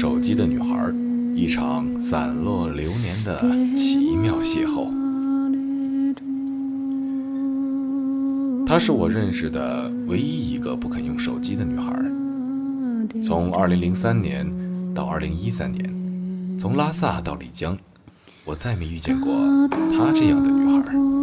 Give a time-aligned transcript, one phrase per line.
[0.00, 0.90] 手机的女孩，
[1.34, 3.38] 一场散落流年的
[3.76, 4.88] 奇妙邂逅。
[8.66, 11.92] 她是我认识的唯一一个不肯用手机的女孩。
[13.22, 14.50] 从2003年
[14.94, 17.76] 到2013年，从拉萨到丽江，
[18.46, 19.34] 我再没遇见过
[19.68, 21.19] 她这样的女孩。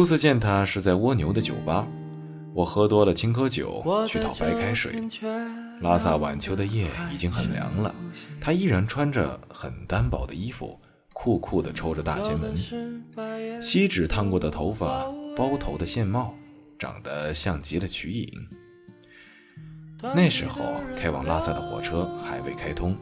[0.00, 1.86] 初次见他是在蜗牛的酒吧，
[2.54, 4.94] 我喝多了青稞酒去讨白开水。
[5.82, 7.94] 拉萨晚秋的夜已经很凉了，
[8.40, 10.80] 他依然穿着很单薄的衣服，
[11.12, 15.04] 酷酷地抽着大前门，锡纸烫过的头发，
[15.36, 16.32] 包头的线帽，
[16.78, 18.48] 长得像极了瞿颖。
[20.14, 20.62] 那时候
[20.96, 22.96] 开往拉萨的火车还未开通。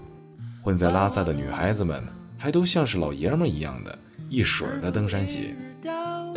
[0.61, 2.03] 混在拉萨的女孩子们
[2.37, 3.97] 还都像是老爷们一样的，
[4.29, 5.55] 一水儿的登山鞋，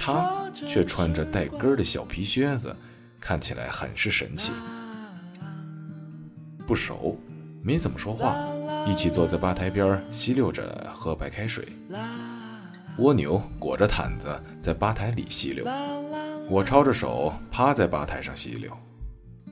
[0.03, 2.75] 她却穿着带跟的小皮靴子，
[3.19, 4.51] 看起来很是神气。
[6.65, 7.15] 不熟，
[7.61, 8.35] 没怎么说话，
[8.87, 11.67] 一起坐在吧台边吸溜着喝白开水。
[12.97, 15.63] 蜗牛裹着毯子在吧台里吸溜，
[16.49, 18.75] 我抄着手趴在吧台上吸溜，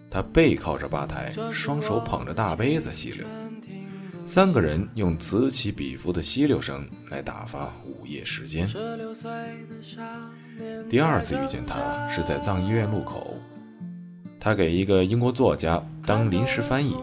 [0.09, 3.23] 他背靠着吧台，双手捧着大杯子吸溜。
[4.31, 8.67] 三个人用此起彼伏的吸溜声来打发午夜时间。
[10.87, 13.33] 第二次遇见他是在藏医院路口，
[14.39, 16.95] 他给一个英国作家当临时翻译，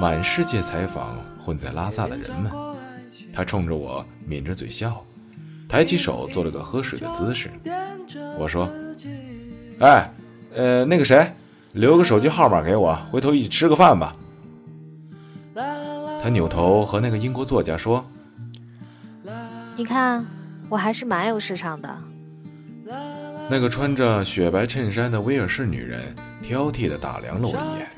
[0.00, 2.50] 满世界采访混在拉萨的人们。
[3.32, 5.00] 他冲着我抿着嘴笑，
[5.68, 7.48] 抬起手做了个喝水的姿势。
[8.36, 8.68] 我说
[9.78, 10.12] ：“哎，
[10.56, 11.32] 呃，那个谁，
[11.70, 14.12] 留个手机号码给我，回头一起吃个饭吧。”
[16.22, 18.04] 他扭头和那个英国作家说
[19.76, 20.24] ：“你看，
[20.68, 21.96] 我还是蛮有市场的。”
[23.50, 27.88] 那个穿着雪白衬衫的威尔士女人挑剔的打量了我一眼，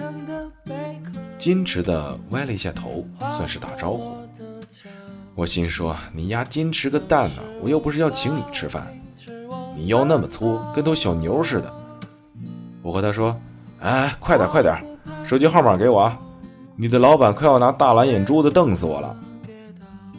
[1.40, 3.04] 矜持的歪了一下头，
[3.36, 4.16] 算是打招呼。
[5.34, 7.42] 我心说：“你丫矜持个蛋呢！
[7.62, 8.86] 我又不是要请你吃饭，
[9.74, 11.72] 你腰那么粗，跟头小牛似的。”
[12.82, 13.36] 我和他说
[13.80, 14.76] ：“哎，快点快点，
[15.26, 16.18] 手机号码给我啊！”
[16.80, 19.14] 你的老板快要拿大蓝眼珠子瞪死我了。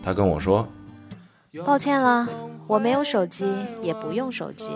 [0.04, 0.68] 他跟我说
[1.66, 2.30] ：“抱歉了，
[2.68, 3.52] 我没有手机，
[3.82, 4.70] 也不用手机。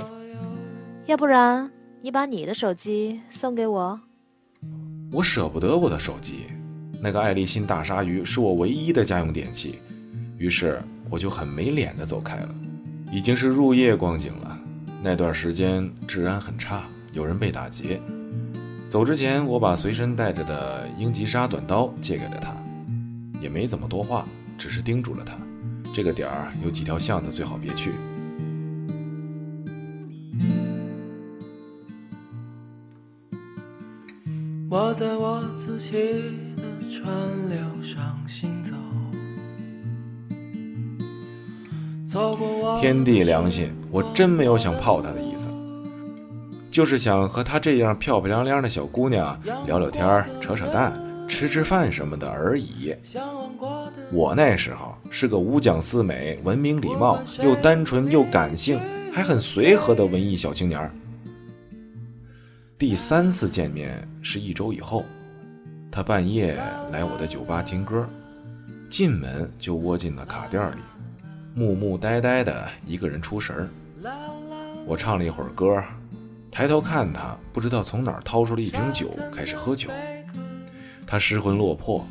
[1.06, 4.02] 要不然你把你的手机送给我。”
[5.14, 6.46] 我舍不得我的手机，
[7.00, 9.78] 那个爱立信大鲨鱼是我唯一的家用电器。
[10.40, 12.50] 于是我就很没脸的走开了。
[13.12, 14.58] 已经是入夜光景了，
[15.04, 16.82] 那段时间治安很差，
[17.14, 18.02] 有人被打劫。
[18.96, 22.56] 走之前，我把随身带着的英吉沙短刀借给了他，
[23.42, 24.26] 也没怎么多话，
[24.58, 25.36] 只是叮嘱了他，
[25.94, 27.92] 这个点儿有几条巷子最好别去。
[34.70, 35.92] 我在我自己
[36.56, 37.06] 的川
[37.50, 38.74] 流上行走，
[42.80, 45.35] 天地良心，我真没有想泡他的意思。
[46.76, 50.92] 就是想和她这样漂漂亮亮的小姑娘聊聊天、扯扯淡、
[51.26, 52.94] 吃吃饭什么的而已。
[54.12, 58.78] 我那时候是个五讲四美、文明礼貌、又单纯又感性、
[59.14, 60.92] 还很随和的文艺小青年。
[62.78, 65.06] 第三次见面是一周以后，
[65.90, 66.62] 他半夜
[66.92, 68.06] 来我的酒吧听歌，
[68.90, 70.82] 进门就窝进了卡店里，
[71.54, 73.70] 木木呆呆的一个人出神儿。
[74.86, 75.82] 我唱了一会儿歌。
[76.56, 79.90] 抬头看他，不知道从哪儿掏出了一瓶酒，开始喝酒。
[81.06, 82.08] 他失魂落魄，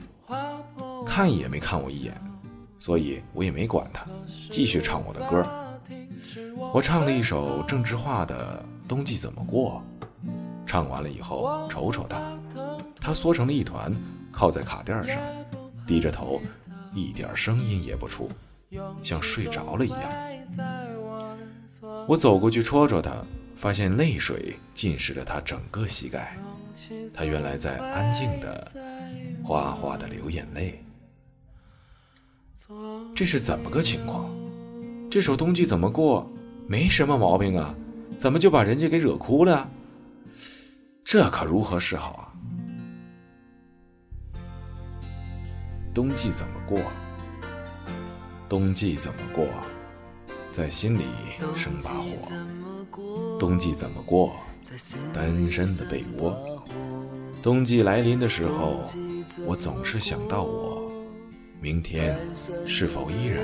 [1.06, 2.14] 看也没看我一眼，
[2.78, 4.04] 所以我也没管他，
[4.50, 5.42] 继续唱我的歌。
[6.74, 9.82] 我唱了一首郑智化的《冬季怎么过》，
[10.66, 12.20] 唱完了以后，瞅瞅他，
[13.00, 13.90] 他缩成了一团，
[14.30, 15.16] 靠在卡垫上，
[15.86, 16.38] 低着头，
[16.92, 18.28] 一点声音也不出，
[19.02, 20.02] 像睡着了一样。
[22.06, 23.10] 我走过去戳戳他。
[23.56, 26.36] 发现泪水浸湿了他整个膝盖，
[27.14, 28.70] 他原来在安静的、
[29.42, 30.84] 哗哗的流眼泪。
[33.14, 34.28] 这是怎么个情况？
[35.10, 36.30] 这首冬季怎么过？
[36.66, 37.74] 没什么毛病啊，
[38.18, 39.68] 怎么就把人家给惹哭了？
[41.04, 42.32] 这可如何是好啊？
[45.94, 46.80] 冬季怎么过？
[48.48, 49.46] 冬季怎么过？
[50.50, 51.04] 在心里
[51.56, 52.63] 生把火。
[53.38, 54.32] 冬季怎么过？
[55.12, 56.34] 单身的被窝。
[57.42, 58.80] 冬季来临的时候，
[59.46, 60.90] 我总是想到我，
[61.60, 62.16] 明天
[62.66, 63.42] 是否依然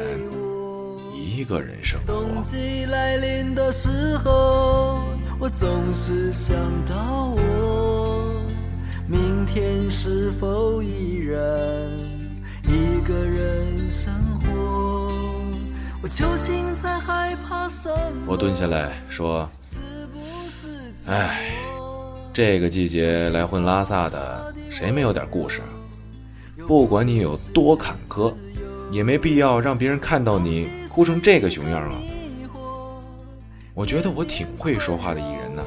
[1.14, 2.12] 一个人生活？
[2.12, 5.00] 冬季来临的时候，
[5.38, 6.56] 我总是想
[6.87, 8.42] 到我，
[9.06, 11.38] 明天是否依然
[12.64, 15.10] 一个人生活？
[16.02, 18.25] 我究竟在害怕什么？
[18.26, 19.49] 我蹲下来说。
[21.06, 21.52] 唉，
[22.32, 25.61] 这个季节来混拉萨的，谁没有点故事？
[26.67, 28.32] 不管你有多坎坷，
[28.91, 31.99] 也没必要让别人看到你哭成这个熊样啊！
[33.75, 35.62] 我觉得我挺会说话的艺人呢，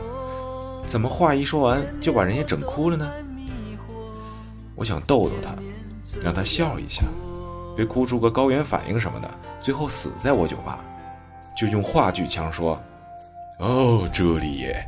[0.88, 3.08] 怎么话一说完就把人家整哭了呢？
[4.76, 5.56] 我想逗逗他，
[6.24, 7.04] 让他笑一下，
[7.76, 9.30] 别哭出个高原反应什么的，
[9.64, 10.84] 最后死在我酒吧。
[11.56, 12.80] 就用话剧腔说
[13.60, 14.86] ：“哦，朱丽叶。”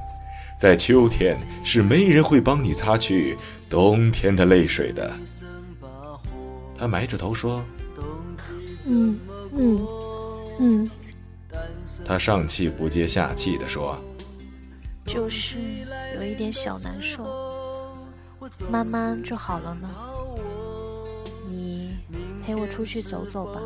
[0.58, 3.38] 在秋天，是没人会帮你擦去
[3.70, 5.14] 冬天的泪水的。
[6.78, 7.64] 他埋着头说
[8.88, 9.20] ：“嗯
[9.54, 9.88] 嗯
[10.60, 10.90] 嗯。”
[12.06, 13.98] 他上气不接下气地说
[15.06, 15.58] ：“就是
[16.16, 17.24] 有一点小难受，
[18.70, 19.90] 慢慢就好了呢。
[21.48, 21.96] 你
[22.44, 23.62] 陪我出去走走吧。”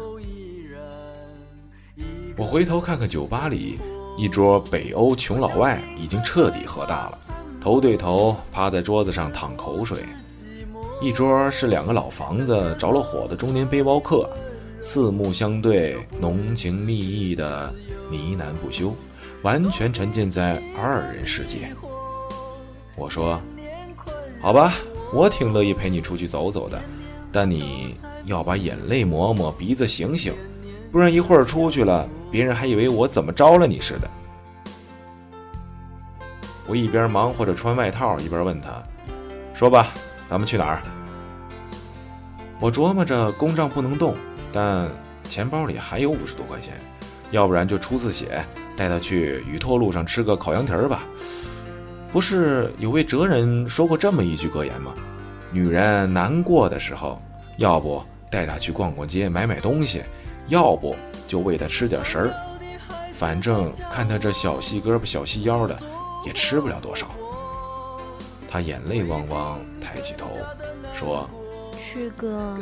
[2.40, 3.78] 我回头看看酒吧里。
[4.18, 7.18] 一桌北欧穷老外已经彻底喝大了，
[7.62, 9.98] 头对头趴在桌子上淌口水；
[11.02, 14.30] 一桌是两个老房子着了火的中年背包客，
[14.82, 17.74] 四目相对，浓情蜜意的
[18.12, 18.94] 呢喃不休，
[19.42, 21.74] 完全沉浸在二人世界。
[22.98, 23.42] 我说
[24.42, 24.76] ：“好吧，
[25.14, 26.78] 我挺乐意陪你出去走走的，
[27.32, 27.96] 但你
[28.26, 30.34] 要把眼泪抹抹，鼻子醒醒。”
[30.92, 34.10] 不然一会儿出去了，别人还以为我怎么着了你似的。
[36.68, 38.84] 我一边忙活着穿外套，一边问他
[39.54, 39.90] ：“说吧，
[40.30, 40.82] 咱们去哪儿？”
[42.60, 44.16] 我琢磨着公账不能动，
[44.52, 44.90] 但
[45.30, 46.74] 钱包里还有五十多块钱，
[47.32, 48.44] 要不然就出次血，
[48.76, 51.04] 带他去雨托路上吃个烤羊蹄儿吧。
[52.12, 54.94] 不是有位哲人说过这么一句格言吗？
[55.52, 57.22] 女人难过的时候，
[57.58, 60.02] 要不带她去逛逛街，买买东西。
[60.50, 60.96] 要不
[61.28, 62.34] 就喂他吃点食儿，
[63.16, 65.78] 反正看他这小细胳膊小细腰的，
[66.26, 67.08] 也吃不了多少。
[68.50, 70.28] 他眼泪汪汪，抬起头
[70.98, 71.30] 说
[71.78, 72.58] ：“去个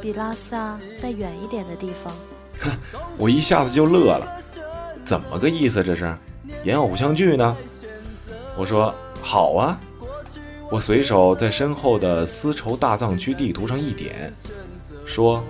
[0.00, 2.12] 比拉萨再远一点的地方。
[3.16, 4.38] ”我一下子就乐了，
[5.04, 5.82] 怎么个意思？
[5.82, 6.14] 这是
[6.64, 7.56] 演偶像剧呢？
[8.58, 9.80] 我说好啊，
[10.70, 14.30] 我随手在身后的丝绸大藏区地图上一点，
[15.06, 15.42] 说。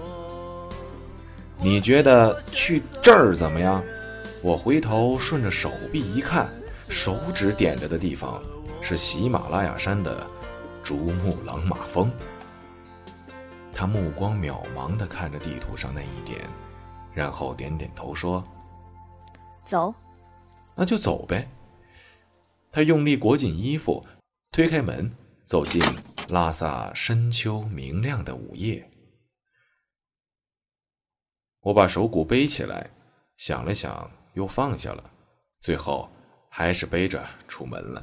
[1.63, 3.83] 你觉得去这儿怎么样？
[4.43, 6.53] 我回头顺着手臂一看，
[6.89, 8.43] 手指点着的地方
[8.81, 10.27] 是喜马拉雅山的
[10.83, 12.11] 珠穆朗玛峰。
[13.73, 16.41] 他目光渺茫地看着地图上那一点，
[17.15, 18.43] 然后点点头说
[19.65, 19.95] ：“走，
[20.75, 21.49] 那就走呗。”
[22.73, 24.05] 他用力裹紧衣服，
[24.51, 25.09] 推开门，
[25.47, 25.81] 走进
[26.29, 28.85] 拉萨深秋明亮的午夜。
[31.63, 32.91] 我把手鼓背起来，
[33.37, 35.11] 想了想，又放下了，
[35.61, 36.11] 最后
[36.49, 38.03] 还是背着出门了。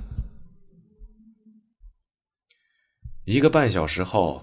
[3.25, 4.41] 一个半小时后，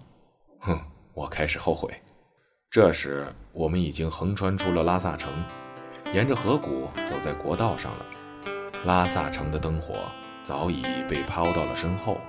[0.60, 0.78] 哼，
[1.14, 1.90] 我开始后悔。
[2.70, 5.32] 这时，我们已经横穿出了拉萨城，
[6.12, 8.06] 沿着河谷走在国道上了。
[8.84, 9.94] 拉萨城的灯火
[10.44, 12.20] 早已被抛到了身后，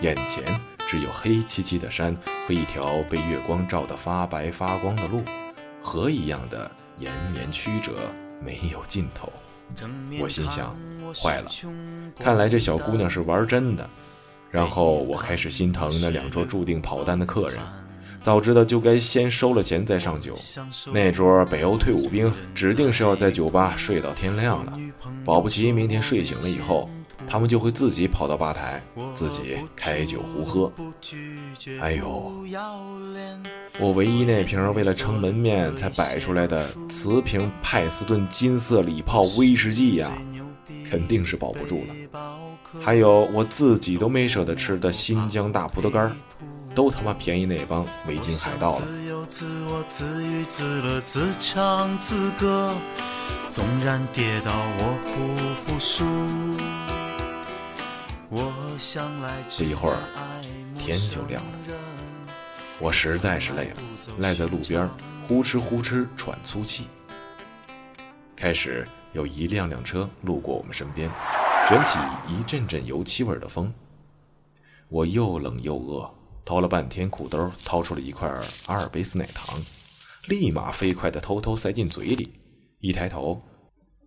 [0.00, 0.44] 眼前
[0.88, 2.12] 只有黑漆漆的山
[2.48, 5.22] 和一条被月光照得发白发光的路。
[5.88, 7.92] 河一样的延绵曲折，
[8.44, 9.32] 没有尽头。
[10.20, 10.76] 我心想，
[11.14, 11.48] 坏了，
[12.18, 13.88] 看来这小姑娘是玩真的。
[14.50, 17.58] 然后我开始心疼那两桌注定跑单的客人，
[18.20, 20.36] 早知道就该先收了钱再上酒。
[20.92, 24.78] 那桌北欧退伍兵指定是要在酒吧睡到天亮了，
[25.24, 26.90] 保不齐明天睡醒了以后，
[27.28, 28.82] 他们就会自己跑到吧台，
[29.14, 30.72] 自己开酒胡喝。
[31.80, 32.32] 哎呦！
[33.78, 40.10] 我唯一那瓶为了撑门面才摆出来的瓷瓶派斯顿金色礼炮威士忌呀，
[40.90, 41.94] 肯定是保不住了。
[42.82, 46.14] 还有我自己都没舍得吃的新疆大葡萄干
[46.74, 48.86] 都他妈便宜那帮维京海盗了。
[58.30, 59.96] 我想来这一会儿，
[60.78, 61.50] 天就亮了。
[62.78, 63.76] 我实在是累了，
[64.18, 64.86] 赖在路边，
[65.26, 66.88] 呼哧呼哧喘粗气。
[68.36, 71.10] 开始有一辆辆车路过我们身边，
[71.70, 73.72] 卷起一阵阵油漆味的风。
[74.90, 78.28] 我又冷又饿，掏了半天裤兜，掏出了一块
[78.66, 79.58] 阿尔卑斯奶糖，
[80.28, 82.30] 立马飞快地偷偷塞进嘴里。
[82.80, 83.40] 一抬头，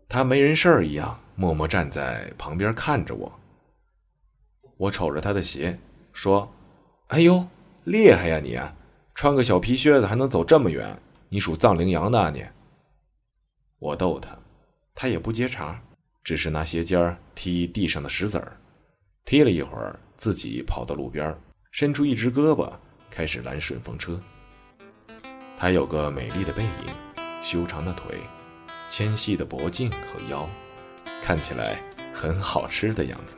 [0.08, 3.32] 他没人事儿一样，默默站在旁边看着我。
[4.82, 5.78] 我瞅着他的鞋，
[6.12, 6.52] 说
[7.10, 7.46] ：“哎呦，
[7.84, 8.74] 厉害呀你啊！
[9.14, 10.98] 穿个小皮靴子还能走这么远，
[11.30, 12.44] 你属藏羚羊的啊你？”
[13.78, 14.36] 我逗他，
[14.96, 15.80] 他也不接茬，
[16.24, 18.58] 只是拿鞋尖踢地上的石子儿，
[19.24, 20.00] 踢了一会儿。
[20.18, 21.36] 自己跑到路边，
[21.72, 22.72] 伸出一只胳膊，
[23.12, 24.20] 开始拦顺风车。
[25.60, 26.94] 他有个美丽的背影，
[27.44, 28.18] 修长的腿，
[28.90, 30.50] 纤细的脖颈和腰，
[31.24, 31.80] 看起来
[32.14, 33.38] 很好吃的样子。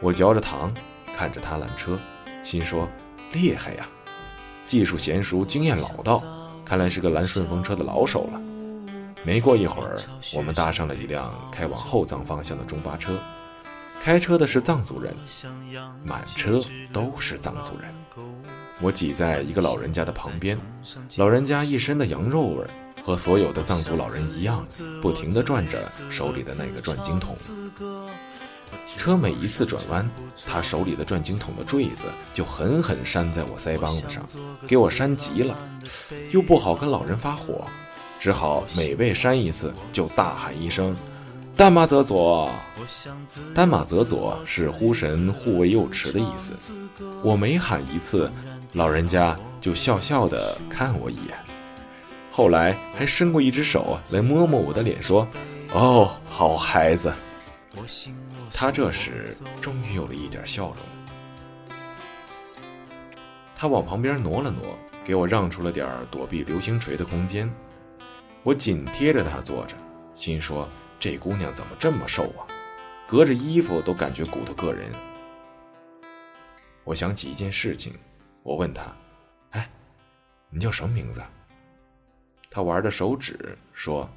[0.00, 0.72] 我嚼着糖，
[1.16, 1.98] 看着他拦车，
[2.44, 2.88] 心说
[3.32, 3.88] 厉害呀，
[4.64, 6.22] 技术娴熟，经验老道，
[6.64, 8.40] 看来是个拦顺风车的老手了。
[9.24, 9.98] 没过一会儿，
[10.34, 13.18] 我们搭上了一辆开往后藏方向的中巴车。
[14.00, 15.12] 开车的是藏族人，
[16.04, 16.62] 满车
[16.92, 17.92] 都是藏族人。
[18.80, 20.56] 我挤在一个老人家的旁边，
[21.16, 22.64] 老人家一身的羊肉味，
[23.04, 24.64] 和所有的藏族老人一样，
[25.02, 27.34] 不停地转着手里的那个转经筒。
[28.86, 30.08] 车每一次转弯，
[30.46, 34.24] 他手里的转经筒的坠子就狠狠扇在我腮帮子上，
[34.66, 35.56] 给我扇急了，
[36.30, 37.64] 又不好跟老人发火，
[38.18, 40.96] 只好每被扇一次就大喊一声。
[41.56, 42.48] 丹玛泽佐，
[43.54, 46.52] 丹玛泽佐是呼神护卫幼池的意思。
[47.22, 48.30] 我每喊一次，
[48.72, 51.36] 老人家就笑笑的看我一眼，
[52.30, 55.26] 后来还伸过一只手来摸摸我的脸，说
[55.74, 57.12] ：“哦，好孩子。”
[58.52, 61.76] 他这时终于有了一点笑容。
[63.56, 67.52] 他往旁边挪了挪，给我让出了点躲避流星锤的空间。
[68.42, 69.76] 我紧贴着他坐着，
[70.14, 70.68] 心说。
[71.00, 72.42] 这姑娘怎么这么瘦啊？
[73.06, 74.90] 隔着衣服都感觉骨头硌人。
[76.82, 77.94] 我想起一件事情，
[78.42, 78.82] 我问她
[79.54, 79.70] ：“哎，
[80.50, 81.22] 你叫什么名字？”
[82.50, 84.10] 她玩着手指说：“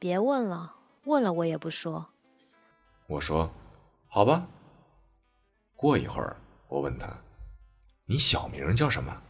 [0.00, 2.06] 别问了，问了我也不说。”
[3.14, 3.48] 我说
[4.10, 4.44] ：“好吧。”
[5.76, 7.06] 过一会儿，我问他
[8.06, 9.22] ：“你小名叫什么？”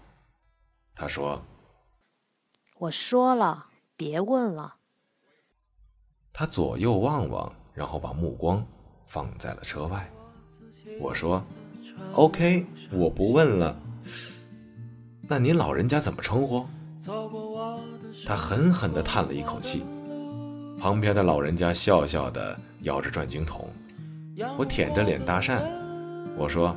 [0.96, 1.42] 他说
[2.80, 4.76] ：“我说了，别问了。”
[6.32, 8.66] 他左右望望，然后把目光
[9.06, 10.10] 放在了车外。
[10.98, 11.44] 我说
[12.14, 13.78] ：“OK，我不问了。
[15.28, 16.66] 那您老人家怎么称呼？”
[18.26, 19.84] 他狠狠地叹了一口气。
[20.80, 23.68] 旁边的老人家笑笑地摇着转经筒。
[24.56, 25.60] 我舔着脸搭讪，
[26.36, 26.74] 我说：“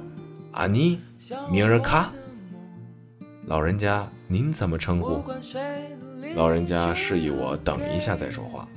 [0.52, 1.00] 阿妮，
[1.50, 2.12] 米尔卡。”
[3.46, 5.24] 老人家您怎么称呼？
[6.36, 8.68] 老人家示意我等一下再说话。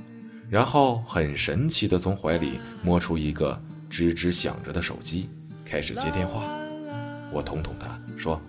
[0.49, 3.59] 然后很神奇的从怀里摸出一个
[3.89, 5.29] 吱吱响着的手机，
[5.63, 6.43] 开始接电话。
[7.31, 8.41] 我捅捅他说：“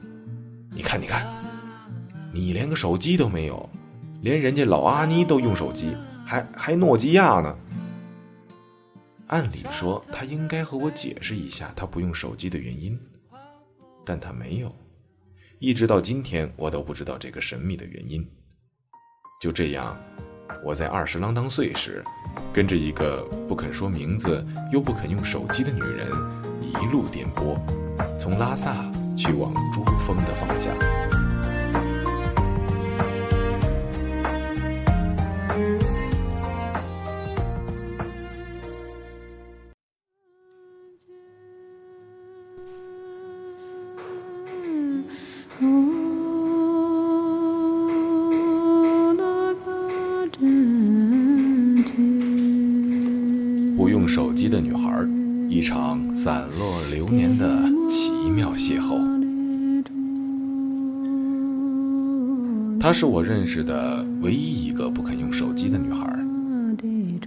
[0.71, 1.27] 你看，你看，
[2.33, 3.69] 你连个手机都没有，
[4.23, 7.57] 连人家老阿妮都用手机，还还诺基亚呢。”
[9.33, 13.01] 按理说他应该和我解释一下他不用手机的原因，
[14.05, 14.71] 但他没有。
[15.59, 18.31] 一直到今天，我都不知道这个神秘的原因。
[19.41, 19.99] 就这样。
[20.63, 22.05] 我在二十啷当岁时，
[22.53, 26.11] 跟着一个不肯说名字又不肯用手机的女人，
[26.61, 27.59] 一路颠簸，
[28.19, 28.75] 从拉萨
[29.17, 30.77] 去往珠峰的方向。
[63.03, 66.07] 是我认识的唯一一个不肯用手机的女孩。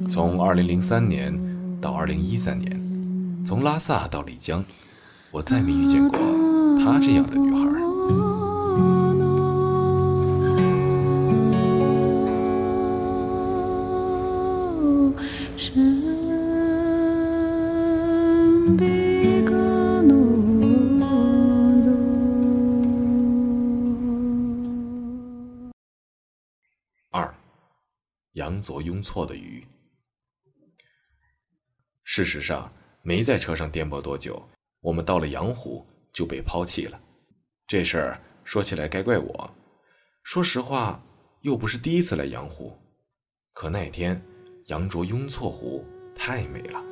[0.08, 1.38] 从2003年
[1.82, 4.64] 到2013年，从拉萨到丽江，
[5.32, 6.18] 我再没遇见过
[6.80, 7.85] 她这样的女孩。
[28.66, 29.64] 杨左雍错的鱼。
[32.04, 32.68] 事实上，
[33.04, 34.42] 没在车上颠簸多久，
[34.82, 37.00] 我们到了阳湖就被抛弃了。
[37.68, 39.56] 这事儿说起来该怪我。
[40.24, 41.00] 说实话，
[41.42, 42.76] 又不是第一次来阳湖。
[43.54, 44.20] 可那天，
[44.66, 46.84] 羊卓雍措湖太美了，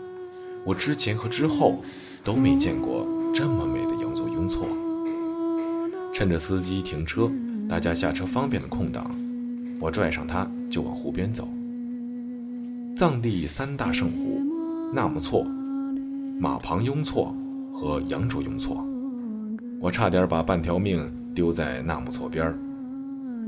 [0.67, 1.83] 我之前和之后
[2.23, 3.03] 都没见过
[3.33, 4.67] 这么美的羊卓雍措。
[6.13, 7.31] 趁着司机停车，
[7.67, 9.09] 大家下车方便的空档，
[9.81, 11.49] 我拽上他就往湖边走。
[12.95, 14.39] 藏地三大圣湖：
[14.93, 15.43] 纳木错、
[16.39, 17.35] 马旁雍措
[17.73, 18.85] 和羊卓雍措。
[19.81, 22.55] 我差点把半条命丢在纳木错边儿。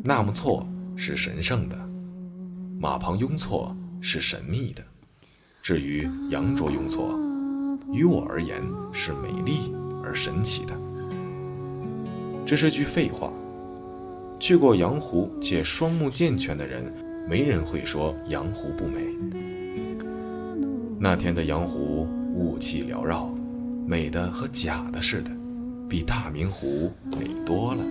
[0.04, 1.78] 纳木错是神圣的，
[2.80, 4.84] 马旁雍措是神秘的，
[5.62, 7.16] 至于羊卓雍措，
[7.94, 8.60] 于我而言
[8.92, 9.72] 是美丽
[10.04, 10.74] 而神奇的。
[12.48, 13.32] 这是句废话。
[14.40, 16.92] 去过羊湖且双目健全的人，
[17.28, 19.02] 没人会说羊湖不美。
[21.00, 23.30] 那天的羊湖雾气缭绕，
[23.86, 25.32] 美的和假的似的，
[25.90, 27.84] 比大明湖美多了，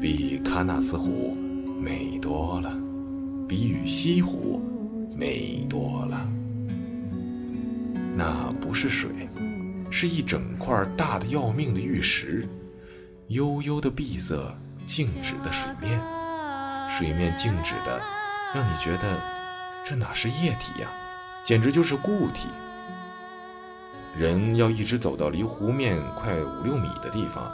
[0.00, 1.34] 比喀纳斯湖
[1.80, 2.72] 美多了，
[3.48, 4.62] 比雨西湖
[5.18, 6.28] 美多了。
[8.16, 9.10] 那不是水，
[9.90, 12.48] 是一整块大的要命的玉石。
[13.28, 14.54] 悠悠的碧色，
[14.86, 15.98] 静止的水面，
[16.96, 18.00] 水面静止的，
[18.54, 19.20] 让你觉得
[19.84, 20.88] 这哪是液体呀，
[21.42, 22.48] 简直就是固体。
[24.16, 27.52] 人要一直走到离湖面快五六米的地方，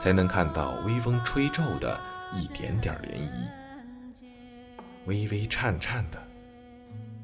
[0.00, 2.00] 才能看到微风吹皱的
[2.34, 4.26] 一点点涟漪，
[5.04, 6.18] 微微颤颤的。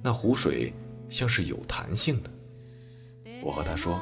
[0.03, 0.71] 那湖水
[1.09, 2.31] 像是有弹性的。
[3.43, 3.99] 我和他说。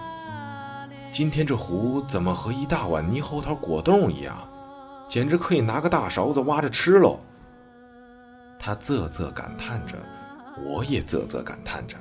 [1.12, 4.48] 今天这湖怎么和一大碗猕猴桃果冻一样，
[5.10, 7.20] 简直可以拿个大勺子挖着吃喽！
[8.64, 9.94] 他啧啧感叹着，
[10.64, 11.96] 我也啧啧感叹着，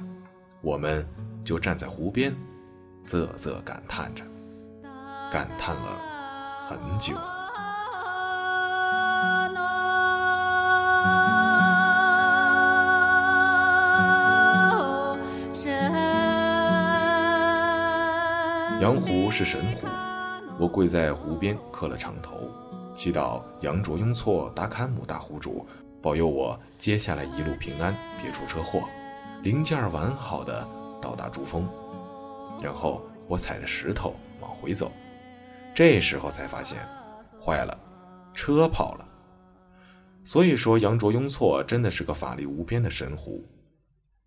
[0.62, 1.04] 我们
[1.44, 2.36] 就站在湖边，
[3.04, 4.24] 啧啧感叹着，
[5.34, 5.98] 感叹了
[6.70, 7.16] 很久。
[18.80, 19.88] 羊湖是神湖，
[20.60, 22.52] 我跪在湖边磕了长头，
[22.96, 25.66] 祈祷羊卓雍措达坎姆大湖主
[26.02, 28.90] 保佑我接下来一路平安，别出车祸，
[29.44, 30.68] 零件完好的
[31.00, 31.70] 到达珠峰。
[32.62, 34.92] 然后我踩着石头往回走，
[35.76, 36.80] 这时候才发现，
[37.40, 37.78] 坏了，
[38.34, 39.08] 车跑了。
[40.24, 43.46] 所以说，羊卓雍措真的是个法力无边的神湖，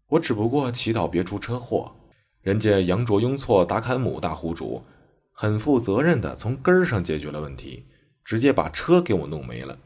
[0.08, 1.92] 我只不过祈祷别出车祸。
[2.42, 4.84] 人家羊卓雍措达坎姆大湖主
[5.32, 7.84] 很负责任的从根儿上解决了问题，
[8.24, 9.76] 直接把车给我弄没了。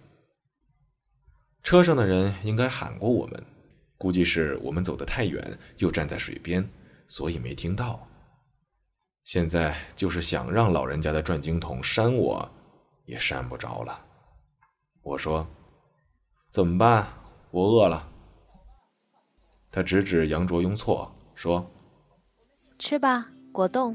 [1.68, 3.44] 车上的人应该喊过我们，
[3.98, 6.66] 估计是我们走得太远，又站在水边，
[7.08, 8.08] 所以没听到。
[9.24, 12.50] 现在就是想让老人家的转经筒扇我，
[13.04, 14.00] 也扇不着了。
[15.02, 15.46] 我说
[16.50, 17.06] ：“怎么办？
[17.50, 18.08] 我饿了。”
[19.70, 21.70] 他指指羊卓雍措说。
[22.78, 23.94] 吃吧，果冻。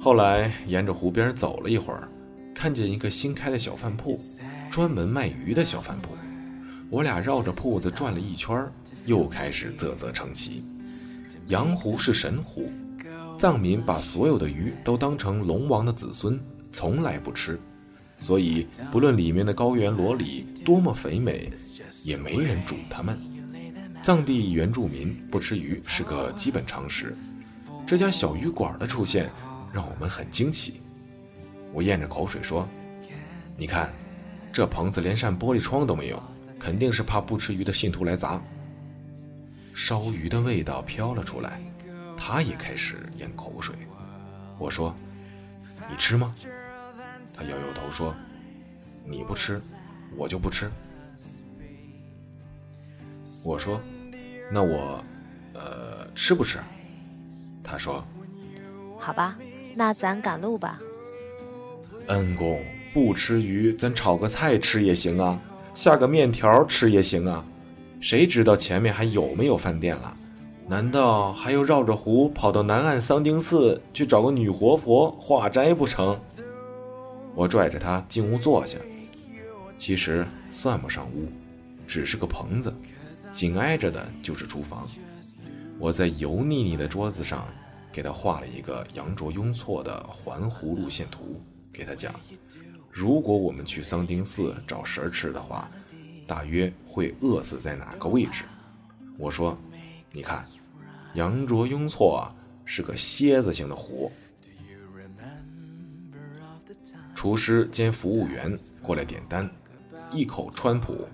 [0.00, 2.08] 后来沿着湖边走了一会儿，
[2.54, 4.16] 看见一个新开的小饭铺，
[4.74, 6.16] 专门卖鱼的小饭铺。
[6.90, 8.68] 我俩绕着铺子转了一圈，
[9.06, 10.64] 又开始啧啧称奇。
[11.46, 12.68] 羊湖是神湖，
[13.38, 16.40] 藏民把所有的鱼都当成龙王的子孙，
[16.72, 17.56] 从来不吃，
[18.18, 21.52] 所以不论里面的高原萝莉多么肥美，
[22.02, 23.16] 也没人煮它们。
[24.02, 27.16] 藏地原住民不吃鱼是个基本常识，
[27.86, 29.30] 这家小鱼馆的出现
[29.72, 30.80] 让我们很惊奇。
[31.72, 32.68] 我咽着口水说
[33.56, 33.88] ：“你看，
[34.54, 36.22] 这棚子连扇玻璃窗都没有，
[36.60, 38.40] 肯定是怕不吃鱼的信徒来砸。”
[39.74, 41.60] 烧鱼的味道飘了出来，
[42.16, 43.74] 他也开始咽口水。
[44.56, 44.94] 我说
[45.90, 46.32] ：“你吃吗？”
[47.36, 48.14] 他摇摇头说
[49.04, 49.60] ：“你不吃，
[50.16, 50.70] 我就不吃。”
[53.42, 53.80] 我说。
[54.52, 55.02] 那我，
[55.54, 56.60] 呃，吃不吃？
[57.64, 58.06] 他说
[59.00, 59.36] ：“好吧，
[59.74, 60.78] 那咱赶路吧。”
[62.06, 62.62] 恩公
[62.94, 65.36] 不吃鱼，咱炒个菜吃也行啊，
[65.74, 67.44] 下个面条吃也行啊。
[68.00, 70.16] 谁知道前面还有没有饭店了？
[70.68, 76.16] 难道还要绕着湖跑到南岸桑丁寺去找个女活佛化斋不成？
[77.34, 78.78] 我拽着他进屋坐下，
[79.76, 81.26] 其实算不上屋，
[81.88, 82.72] 只是个棚子。
[83.32, 84.88] 紧挨着的就是厨房，
[85.80, 87.44] 我在油腻腻的桌子上
[87.92, 92.14] 给他画了一个羊卓雍措的环湖路线图，给他讲，
[92.94, 95.68] 如果我们去桑丁寺找食儿吃的话，
[96.28, 98.44] 大约会饿死在哪个位置。
[99.18, 99.58] 我说，
[100.12, 100.44] 你看，
[101.14, 102.32] 羊卓雍措
[102.64, 104.12] 是个蝎子形的湖。
[107.16, 109.50] 厨师兼服务员过来点单，
[110.12, 111.08] 一口川普，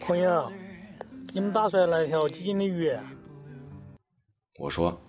[0.00, 0.50] 朋友。
[1.32, 2.90] 你们打算来条几斤的鱼？
[4.58, 5.00] 我说：“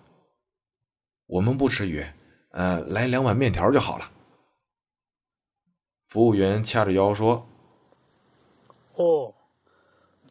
[1.25, 2.05] 我们不吃鱼，
[2.51, 4.11] 呃，来两碗面条就好了。”
[6.07, 7.45] 服务员掐着腰说
[8.95, 9.33] ：“哦，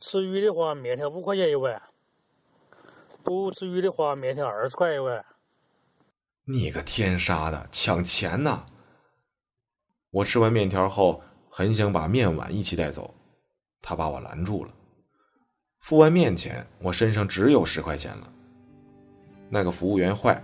[0.00, 1.78] 吃鱼的话，面条五块钱一碗；
[3.22, 5.22] 不吃鱼的话，面条二十块一碗。”
[6.48, 8.64] 你个天杀的，抢钱呐！
[10.10, 13.12] 我吃完面条后，很想把面碗一起带走，
[13.82, 14.72] 他把我拦住了。
[15.80, 18.32] 付完面钱，我身上只有十块钱了。
[19.50, 20.42] 那个服务员坏，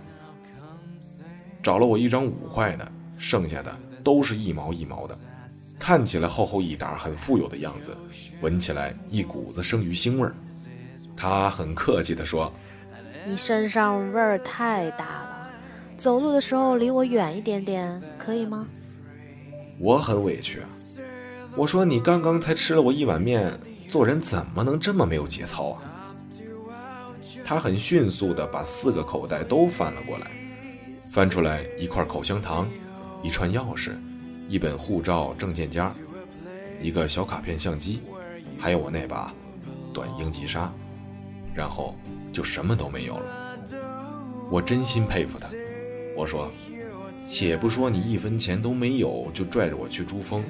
[1.63, 5.17] 找了我一张五块的，剩下的都是一毛一毛的，
[5.79, 7.95] 看起来厚厚一沓，很富有的样子，
[8.41, 10.35] 闻起来一股子生鱼腥味儿。
[11.15, 12.51] 他很客气地说
[13.25, 15.49] ：“你身上味儿太大了。”
[15.95, 18.67] 走路的时候离我远一点点，可以吗？
[19.79, 20.69] 我很委屈啊！
[21.55, 23.57] 我说你刚刚才吃了我一碗面，
[23.89, 25.81] 做人怎么能这么没有节操啊？
[27.45, 30.31] 他很迅速地把四个口袋都翻了过来，
[31.13, 32.67] 翻出来一块口香糖，
[33.23, 33.91] 一串钥匙，
[34.49, 35.91] 一本护照证件夹，
[36.81, 38.01] 一个小卡片相机，
[38.59, 39.33] 还有我那把
[39.93, 40.71] 短鹰急杀，
[41.55, 41.97] 然后
[42.33, 43.57] 就什么都没有了。
[44.51, 45.47] 我真心佩服他。
[46.17, 46.51] 我说
[47.27, 50.43] ：“且不说你一分钱都没有就拽着我去珠峰，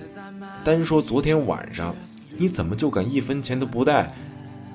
[0.64, 1.96] 单说昨天晚上，
[2.36, 4.12] 你怎么就敢一分钱都不带，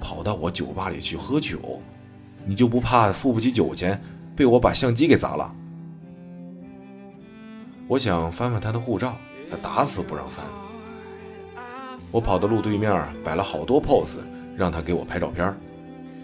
[0.01, 1.83] 跑到我酒吧里去喝酒？
[2.47, 4.01] 你就不怕付不起酒钱，
[4.37, 5.53] 被我把相机给砸了？”
[7.89, 9.17] 我想翻翻他的护照，
[9.51, 10.45] 他打死不让翻。
[12.11, 14.19] 我跑到路对面摆了好多 pose，
[14.57, 15.53] 让他给我拍照片，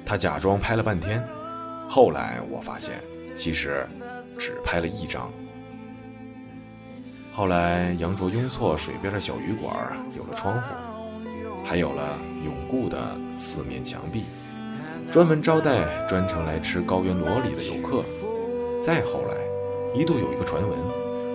[0.07, 1.27] 他假装拍了半天，
[1.89, 2.93] 后来我发现，
[3.35, 3.87] 其实。
[4.37, 5.31] 只拍了一张。
[7.33, 9.75] 后来，羊卓雍措水边的小旅馆
[10.17, 10.63] 有了窗户，
[11.65, 14.25] 还有了永固的四面墙壁，
[15.13, 18.03] 专门招待专程来吃高原萝里的游客。
[18.83, 19.37] 再后来，
[19.97, 20.77] 一度有一个传闻，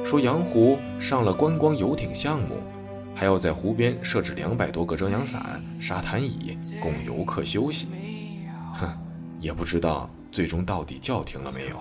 [0.09, 2.63] 说羊湖上了观光游艇项目，
[3.13, 7.87] 还要在湖边设置两百多个遮阳伞、沙滩椅供游客休息。
[8.73, 8.89] 哼，
[9.39, 11.77] 也不知道最终到底叫停了没有。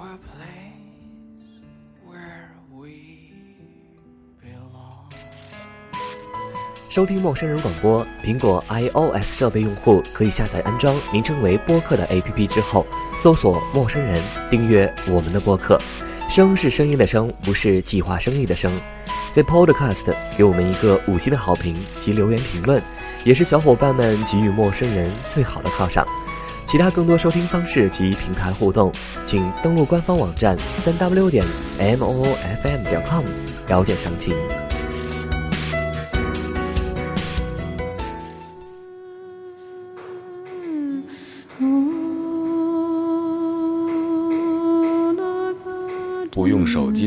[6.90, 12.86] 收听陌生人广播，苹果 iOS 设备用户可以下载安装名称为播客的 APP 之后，
[13.16, 15.80] 搜索陌生人，订阅我们的播客。
[16.28, 18.70] 声是声音的声，不是计划生育的生。
[19.32, 22.82] 在 Podcast 给我们一个五星的好评及留言评论，
[23.24, 26.06] 也是小伙伴们给予陌生人最好的犒赏。
[26.66, 28.92] 其他更多收听方式及平台互动，
[29.24, 31.42] 请登录官方网站三 w 点
[31.78, 33.24] moofm 点 com
[33.66, 34.34] 了解详情。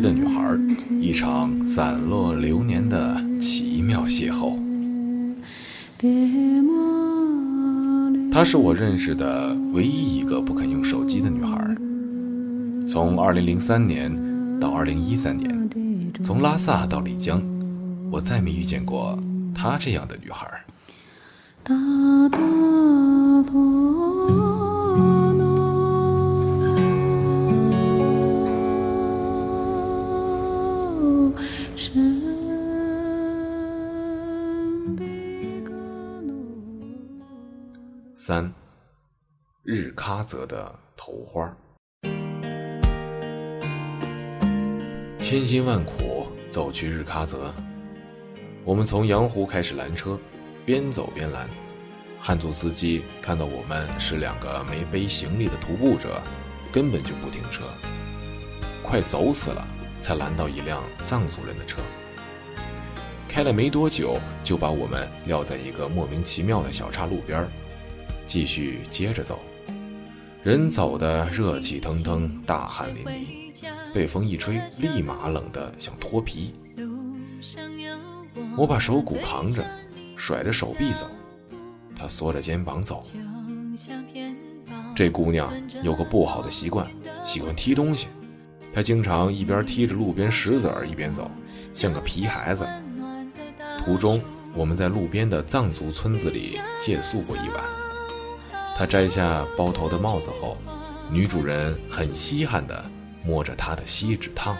[0.01, 0.57] 的女孩，
[0.99, 4.57] 一场散落流年的奇妙邂逅。
[8.31, 11.75] 她是我认识的唯一一个不肯用手机的女孩。
[12.87, 15.69] 从2003年到2013年，
[16.23, 17.41] 从拉萨到丽江，
[18.11, 19.19] 我再没遇见过
[19.53, 20.49] 她这样的女孩。
[38.15, 38.53] 三，
[39.63, 41.51] 日喀则的头花。
[45.17, 47.51] 千辛万苦走去日喀则，
[48.63, 50.19] 我们从羊湖开始拦车，
[50.63, 51.49] 边走边拦。
[52.19, 56.21] 汉族司机看到我们是两个没背行李的徒步者，
[56.71, 57.63] 根本就不停车，
[58.83, 59.67] 快走死了
[60.01, 61.77] 才拦到一辆藏族人的车。
[63.29, 67.47] 开了没多久，就把我们撂在一个莫名其妙的小岔路边。
[68.27, 69.39] 继续接着走，
[70.41, 76.53] 人走的热气腾腾，大汗淋漓，被风一吹，立马冷得想脱皮。
[78.57, 79.65] 我把手鼓扛着，
[80.15, 81.09] 甩着手臂走，
[81.95, 83.03] 他缩着肩膀走。
[84.95, 86.89] 这姑娘有个不好的习惯，
[87.25, 88.07] 喜欢踢东西。
[88.73, 91.29] 她经常一边踢着路边石子儿一边走，
[91.73, 92.65] 像个皮孩子。
[93.83, 94.21] 途中，
[94.53, 97.63] 我们在路边的藏族村子里借宿过一晚。
[98.77, 100.57] 他摘下包头的帽子后，
[101.09, 102.85] 女主人很稀罕地
[103.23, 104.55] 摸着他的锡纸烫，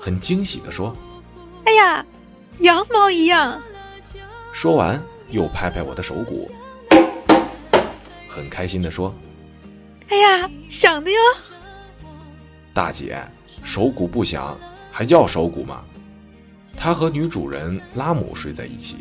[0.00, 0.96] 很惊喜地说
[1.64, 2.04] ：“哎呀，
[2.60, 3.60] 羊毛一样。”
[4.52, 6.50] 说完又拍拍我的手骨。
[8.28, 9.14] 很开心地说
[10.08, 11.18] ：“哎呀，想的哟！
[12.78, 13.20] 大姐，
[13.64, 14.56] 手鼓不响，
[14.92, 15.82] 还叫手鼓吗？”
[16.78, 18.98] 他和女主人拉姆睡在一起，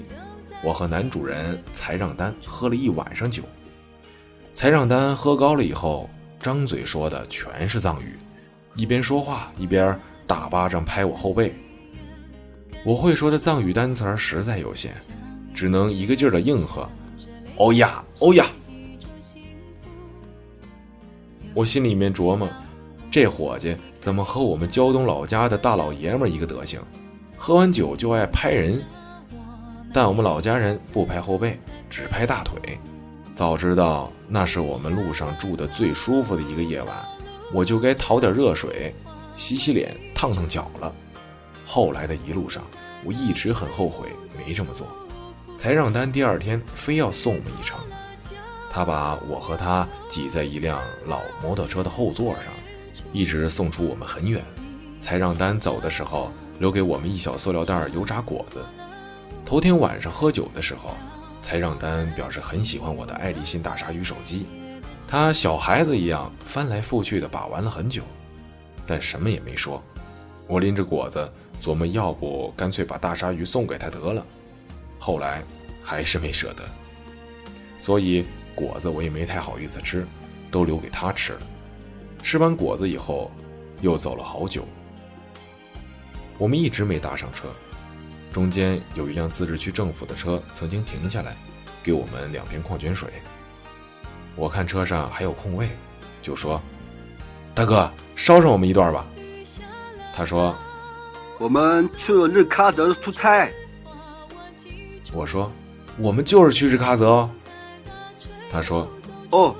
[0.64, 3.44] 我和男主人才让丹喝了一晚上酒。
[4.56, 6.10] 才让丹喝高了以后，
[6.40, 8.18] 张嘴说的全是藏语，
[8.78, 11.54] 一边说话一边大巴掌拍我后背。
[12.84, 14.92] 我会说的藏语单词实在有限，
[15.54, 16.90] 只能一个劲儿的应和
[17.58, 18.48] ：“哦呀，哦呀。”
[21.54, 22.50] 我心里面琢磨，
[23.20, 26.80] 这伙计怎么和我们胶东老家的大老爷们一个德行，
[27.36, 28.80] 喝完酒就爱拍人。
[29.92, 31.58] 但我们老家人不拍后背，
[31.90, 32.78] 只拍大腿。
[33.34, 36.96] 早知道那是我们路上住的最舒服的一个夜晚，
[37.52, 38.94] 我就该淘点热水，
[39.36, 40.94] 洗洗脸，烫烫脚了。
[41.66, 42.62] 后来的一路上，
[43.04, 44.86] 我一直很后悔没这么做，
[45.58, 47.80] 才让丹第二天非要送我们一程。
[48.70, 52.54] 他把我和他挤在一辆老摩托车的后座上，
[53.14, 54.44] 一直送出我们很远，
[55.00, 58.64] 才让丹走的时候留给我们一小塑料袋油炸果子。
[59.46, 60.96] 头天晚上喝酒的时候，
[61.42, 64.46] 才让丹表示很喜欢我的爱立信大鲨鱼手机，
[65.08, 68.04] 他小孩子一样翻来覆去的把玩了很久，
[68.86, 69.82] 但什么也没说。
[70.48, 71.30] 我拎着果子
[71.62, 74.26] 琢磨，要不干脆把大鲨鱼送给他得了，
[75.00, 75.42] 后来
[75.84, 76.64] 还是没舍得，
[77.78, 78.26] 所以。
[78.58, 80.04] 果子我也没太好意思吃，
[80.50, 81.42] 都留给他吃了。
[82.28, 83.32] 吃完果子以后，
[83.80, 84.66] 又走了好久。
[86.38, 87.48] 我们一直没搭上车，
[88.34, 91.38] 中间有一辆自治区政府的车曾经停下来，
[91.82, 93.10] 给我们两瓶矿泉水。
[94.36, 95.70] 我看车上还有空位，
[96.22, 96.62] 就说
[97.56, 99.08] ：“大哥，捎上我们一段吧。”
[100.14, 100.54] 他说
[101.40, 103.50] ：“我们去日喀则出差。”
[105.16, 105.50] 我说
[105.98, 107.30] ：“我们就是去日喀则哦。”
[108.52, 108.86] 他说
[109.32, 109.56] ：“哦，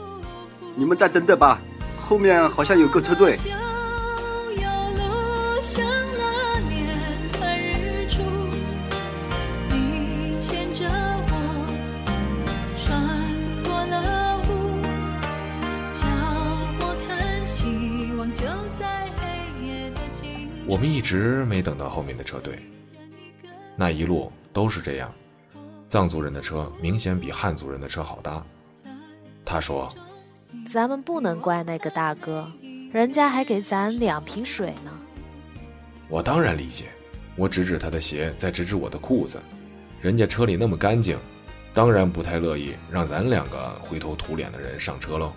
[0.76, 1.62] 你们再等等吧，
[1.98, 3.38] 后面好像有个车队。”
[20.70, 22.60] 我们一直没等到后面的车队，
[23.76, 25.10] 那一路都是这样。
[25.88, 28.44] 藏族人的车明显比汉族人的车好搭。
[29.46, 29.92] 他说
[30.66, 32.52] ：“咱们不能怪那个大哥，
[32.92, 34.92] 人家还给咱两瓶水呢。”
[36.10, 36.86] 我当然理解，
[37.36, 39.42] 我指指他的鞋，再指指我的裤子。
[40.02, 41.18] 人家车里那么干净，
[41.74, 45.34] 当然不太乐意让咱两个灰头土脸的人上车喽。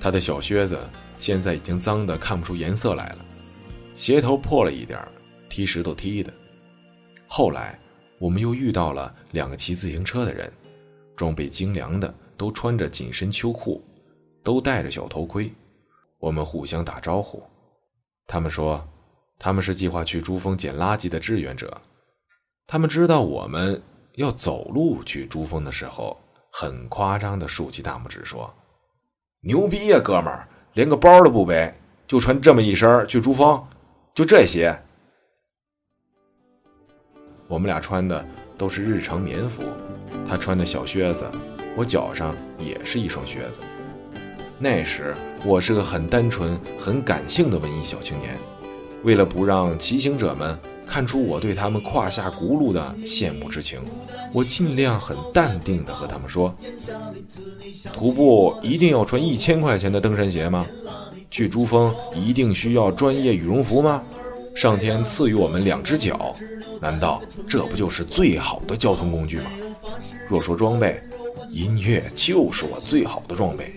[0.00, 0.78] 他的小靴子
[1.18, 3.18] 现在已经脏得看不出颜色来了，
[3.94, 4.98] 鞋头破了一点
[5.48, 6.32] 踢石头踢的。
[7.26, 7.78] 后来
[8.18, 10.50] 我们又遇到了两个骑自行车的人，
[11.16, 12.12] 装备精良的。
[12.40, 13.84] 都穿着紧身秋裤，
[14.42, 15.50] 都戴着小头盔。
[16.18, 17.42] 我们互相打招呼。
[18.26, 18.86] 他们说，
[19.38, 21.80] 他们是计划去珠峰捡垃圾的志愿者。
[22.66, 23.80] 他们知道我们
[24.14, 26.16] 要走路去珠峰的时候，
[26.52, 28.52] 很夸张的竖起大拇指说
[29.42, 31.72] ：“牛逼呀，哥们儿，连个包都不背，
[32.06, 33.66] 就穿这么一身去珠峰，
[34.14, 34.76] 就这些。”
[37.48, 38.24] 我们俩穿的
[38.56, 39.64] 都是日常棉服，
[40.28, 41.28] 他穿的小靴子。
[41.76, 43.60] 我脚上也是一双靴子。
[44.62, 48.36] 那时我是个很单纯、很感性的文艺小青年。
[49.02, 50.54] 为了不让骑行者们
[50.86, 53.80] 看出我对他们胯下轱辘的羡慕之情，
[54.34, 56.54] 我尽量很淡定地和他们说
[57.94, 60.66] ：“徒步一定要穿一千块钱的登山鞋吗？
[61.30, 64.02] 去珠峰一定需要专业羽绒服吗？
[64.54, 66.36] 上天赐予我们两只脚，
[66.82, 69.50] 难道这不就是最好的交通工具吗？
[70.28, 71.00] 若说装备……”
[71.52, 73.72] 音乐就是我最好的装备，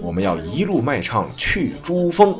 [0.00, 2.34] 我们要一路卖唱去珠峰。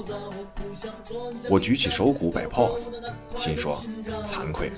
[1.48, 2.88] 我举起手鼓摆 pose，
[3.36, 3.74] 心说
[4.24, 4.70] 惭愧，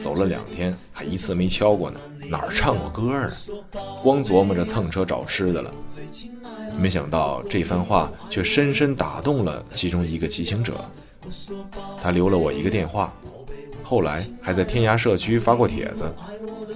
[0.00, 3.30] 走了两天还一次没敲过呢，哪儿唱过歌呢？
[4.02, 5.70] 光琢磨着蹭车找吃的了。
[6.78, 10.74] 没想到这番话却深深打动了其中一个骑行者，
[12.02, 13.12] 他留了我一个电话，
[13.82, 16.04] 后来还在天涯社区发过帖子。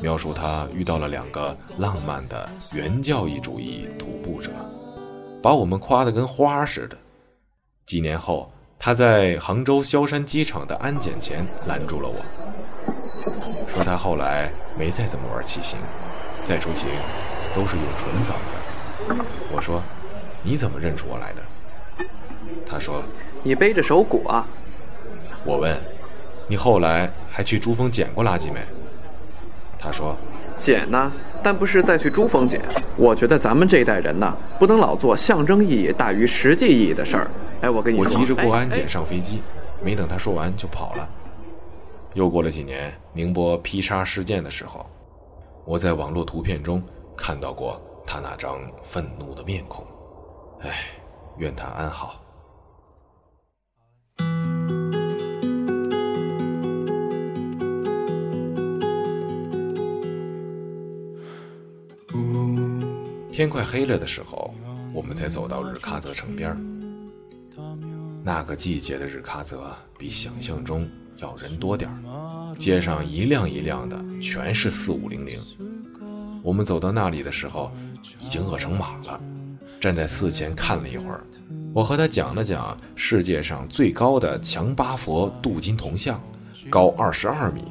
[0.03, 4.51] 描述他遇到了两个浪漫的原教义主义徒步者，
[5.42, 6.96] 把我们夸得跟花似的。
[7.87, 12.22] 几年后，他在杭州萧山机场的安检前拦住了我，
[13.72, 15.79] 说他后来没再怎么玩骑行，
[16.44, 16.88] 再出行
[17.55, 19.24] 都是用纯扫的。
[19.55, 19.83] 我说
[20.44, 21.42] ：“你怎么认出我来的？”
[22.66, 23.03] 他说
[23.42, 24.46] ：“你背着手鼓啊。”
[25.44, 25.76] 我问
[26.46, 28.61] ：“你后来还去珠峰捡过垃圾没？”
[29.81, 30.14] 他说
[30.61, 31.11] ：“捡呢，
[31.42, 32.61] 但不是再去珠峰姐。
[32.96, 37.31] 我觉得咱们这一代人呢，不能老做象征意义大于实际意义的事儿。
[37.62, 39.42] 哎，我跟你说，我急着过安检上飞机，
[39.83, 41.09] 没等他说完就跑了。
[42.14, 44.85] 又过了几年，宁波劈杀事件的时候，
[45.64, 46.83] 我在网络图片中
[47.16, 49.87] 看到过他那张愤怒的面孔。
[50.62, 50.70] 哎，
[51.38, 52.20] 愿他安好。
[63.40, 64.53] 天快黑了的时候，
[64.92, 66.55] 我们才走到日喀则城边
[68.22, 75.40] 那个季节的日喀则比想象中要人多点儿，街上一辆一辆的全是四五零零。
[76.42, 77.72] 我们走到那里的时候，
[78.20, 79.18] 已经饿成马了。
[79.81, 81.24] 站在寺前看了一会儿，
[81.72, 86.20] 我和他讲了讲世界上最高的强巴佛镀金铜像，
[86.68, 87.62] 高二十二米，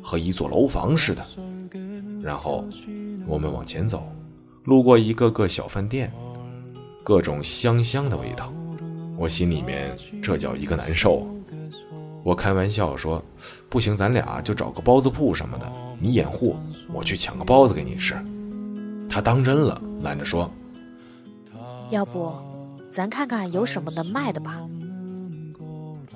[0.00, 1.26] 和一座楼房似的。
[2.22, 2.64] 然后
[3.26, 4.08] 我们往前走。
[4.66, 6.12] 路过一个个小饭店，
[7.04, 8.52] 各种香香的味道，
[9.16, 11.24] 我心里面这叫一个难受。
[12.24, 13.24] 我开玩笑说
[13.70, 16.56] ：“不行，咱俩就找个包子铺什么的，你掩护，
[16.92, 18.16] 我去抢个包子给你吃。”
[19.08, 20.50] 他当真了，拦着说
[21.90, 22.32] ：“要不，
[22.90, 24.60] 咱看看有什么能卖的吧？”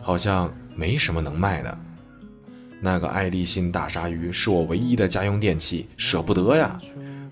[0.02, 1.78] 好像没什么能卖的。
[2.80, 6.76] 那个爱立信大鲨鱼是我唯一的家用电器，舍不得呀。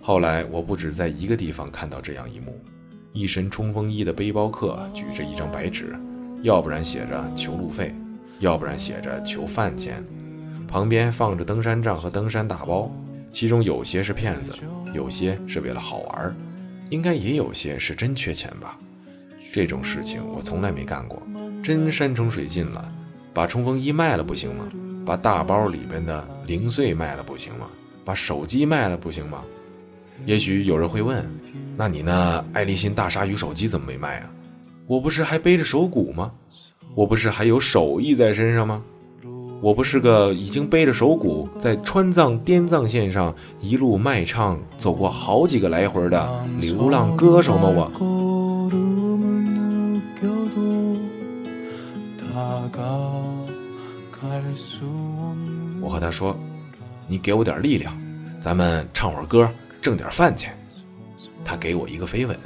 [0.08, 2.58] 后来，我不止在一个地方看到这样一幕：
[3.12, 5.94] 一身冲锋衣的背包客举着一张白纸，
[6.40, 7.94] 要不然写着求路费，
[8.40, 10.02] 要不然写着求饭钱，
[10.66, 12.90] 旁边放着登山杖和登山大包，
[13.30, 14.54] 其中有些是骗子，
[14.94, 16.34] 有些是为了好玩，
[16.88, 18.78] 应该也有些是真缺钱吧。
[19.52, 21.22] 这种事情我从来没干过，
[21.62, 22.90] 真山穷水尽了，
[23.34, 24.66] 把冲锋衣卖了不行吗？
[25.04, 27.68] 把大包里边的零碎卖了不行吗？
[28.06, 29.44] 把手机卖了不行吗？
[30.26, 31.24] 也许有人会问
[31.76, 34.30] ：“那你那爱立信大鲨鱼手机怎么没卖啊？”
[34.86, 36.30] 我不是还背着手鼓吗？
[36.94, 38.82] 我不是还有手艺在身上吗？
[39.60, 47.68] 我不是个已经背着手鼓在川藏滇藏线上一路卖唱走过好几个来回的流浪歌手吗？
[47.68, 47.90] 我。
[55.80, 56.36] 我和他说
[57.08, 57.96] ：“你给我点力量，
[58.40, 60.56] 咱们唱会儿歌。”挣点饭钱，
[61.44, 62.36] 他给我一个飞吻。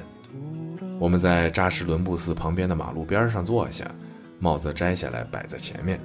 [1.01, 3.91] 我们在扎什伦布寺旁边的马路边上坐下，
[4.39, 5.99] 帽子摘下来摆在前面。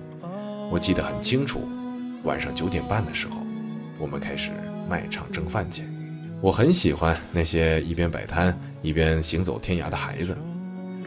[0.72, 1.68] 我记得很清楚，
[2.24, 3.38] 晚上九点半的时候，
[4.00, 4.52] 我们开始
[4.90, 5.86] 卖唱挣饭钱。
[6.42, 10.36] 我很喜欢那些一边摆摊一边行走天涯的孩子，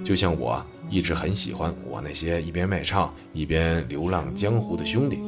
[0.05, 5.19] 就像我一直很喜欢我那些一边卖唱一边流浪江湖的兄弟。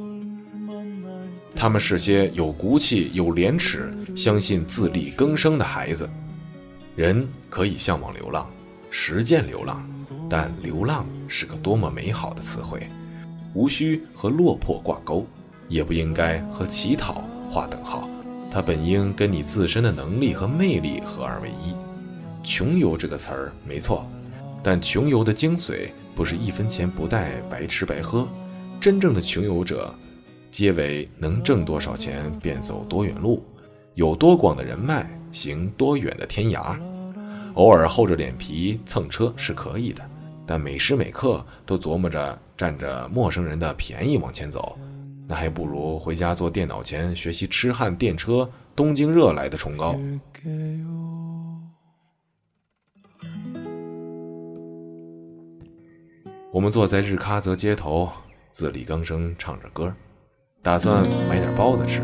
[1.55, 6.09] 他们是些有骨气、有廉耻、相信自力更生的孩子。
[6.97, 8.51] 人可以向往流浪，
[8.91, 9.89] 实践流浪，
[10.29, 12.89] 但流浪是个多么美好的词汇，
[13.55, 15.27] 无需和落魄挂钩，
[15.69, 18.09] 也不应该和乞讨划等号。
[18.51, 21.75] 它本应跟你自身的能力和魅力合二为一。
[22.45, 24.07] 穷游这个词儿没错，
[24.63, 28.29] 但穷游的精髓不是一分钱不带白吃白喝，
[28.81, 29.95] 真正的穷游者。
[30.53, 33.43] 皆为能挣多少钱便走多远路，
[33.95, 36.79] 有多广的人脉行多远的天涯。
[37.55, 40.07] 偶尔厚着脸皮蹭车是可以的，
[40.47, 44.77] 但每时每刻都琢磨着占着陌生人的便宜往前走，
[45.27, 49.99] 那还不如回家坐电脑前学习痴汉电车东京热来的崇高。
[56.53, 58.11] 我们坐在日喀则街头，
[58.51, 59.95] 自力更生，唱着歌。
[60.65, 62.01] 打算买点包子吃。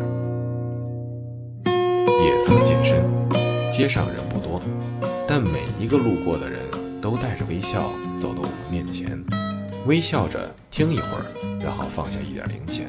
[1.64, 3.04] 夜色渐深，
[3.70, 4.60] 街上人不多，
[5.28, 6.62] 但每一个路过的人
[7.00, 7.88] 都带着微笑
[8.18, 9.24] 走到我们面前，
[9.86, 11.24] 微笑着听一会儿，
[11.60, 12.88] 然后放下一点零钱。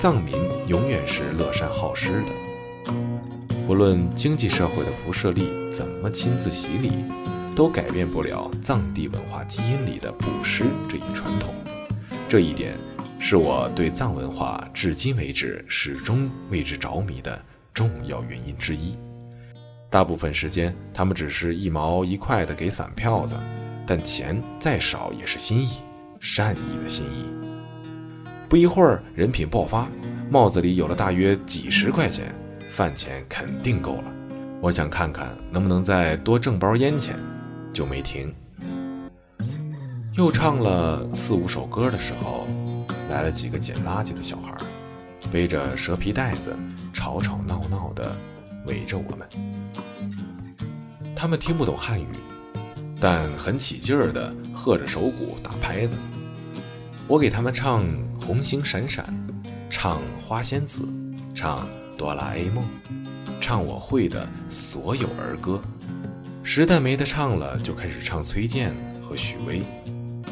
[0.00, 0.34] 藏民
[0.66, 2.92] 永远是乐善好施的，
[3.68, 6.90] 不论经济社会的辐射力怎么亲自洗礼，
[7.54, 11.54] 都改变不了藏地文化基因里的布施这一传统。
[12.28, 12.76] 这一点。
[13.22, 17.40] 是我对藏文化至今为止始终为之着迷的
[17.72, 18.96] 重要原因之一。
[19.90, 23.36] 大部分时间，他们只是一毛一块的给散票子，
[23.86, 25.76] 但钱再少也是心意，
[26.18, 27.26] 善意的心意。
[28.48, 29.86] 不一会儿，人品爆发，
[30.30, 32.34] 帽子里有了大约几十块钱，
[32.72, 34.04] 饭钱肯定够了。
[34.62, 37.14] 我想看看能不能再多挣包烟钱，
[37.72, 38.34] 就没停。
[40.14, 42.48] 又唱了四五首歌的时候。
[43.10, 44.54] 来了几个捡垃圾的小孩，
[45.32, 46.56] 背着蛇皮袋子，
[46.94, 48.16] 吵吵闹闹的
[48.66, 49.28] 围着我们。
[51.16, 52.06] 他们听不懂汉语，
[53.00, 55.98] 但很起劲儿地喝着手鼓打拍子。
[57.08, 57.84] 我给他们唱
[58.24, 59.04] 《红星闪闪》，
[59.68, 60.84] 唱《花仙子》，
[61.34, 61.58] 唱
[61.98, 62.64] 《哆啦 A 梦》，
[63.40, 65.60] 唱我会的所有儿歌。
[66.44, 69.62] 实在没得唱了，就开始唱崔健和许巍。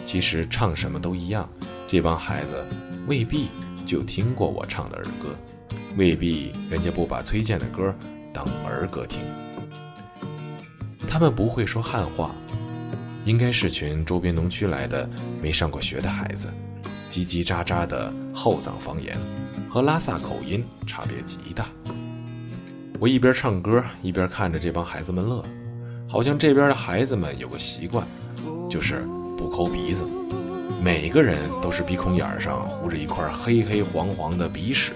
[0.06, 1.46] 其实唱什么都一样，
[1.88, 2.66] 这帮孩子
[3.06, 3.48] 未必
[3.86, 5.34] 就听过我唱的儿歌，
[5.96, 7.94] 未必人家不把崔健的歌
[8.30, 9.18] 当儿歌听。
[11.08, 12.30] 他们不会说汉话，
[13.24, 15.08] 应该是群周边农区来的
[15.40, 16.52] 没上过学的孩子，
[17.08, 19.16] 叽叽喳喳的后藏方言
[19.70, 21.66] 和拉萨口音差别极大。
[23.00, 25.42] 我一边唱歌一边看着这帮孩子们乐。
[26.06, 28.06] 好像这边的孩子们有个习惯，
[28.68, 29.06] 就是
[29.38, 30.06] 不抠鼻子，
[30.88, 34.90] 每个人都是鼻孔眼上糊着一块黑黑黄黄的鼻屎，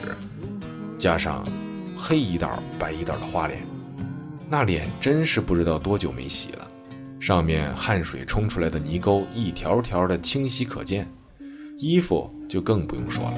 [0.99, 1.47] 加上
[1.99, 3.63] 黑一道白一道的花脸，
[4.49, 6.67] 那脸真是不知道多久没洗了，
[7.21, 11.07] 上面汗水冲出来的泥沟一条条的清晰可见，
[11.79, 13.35] 衣服就更不用说了，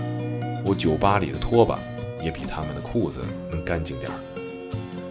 [0.64, 1.76] 我酒吧里的拖把
[2.22, 4.14] 也比他们的裤子能干净点儿，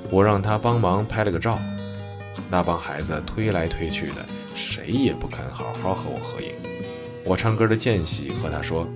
[0.10, 1.60] 我让他帮忙拍了个照。
[2.50, 4.26] 那帮孩子推来推去的，
[4.56, 6.73] 谁也不肯好好和我合影。
[7.26, 8.88] 我唱歌的间隙和他说：“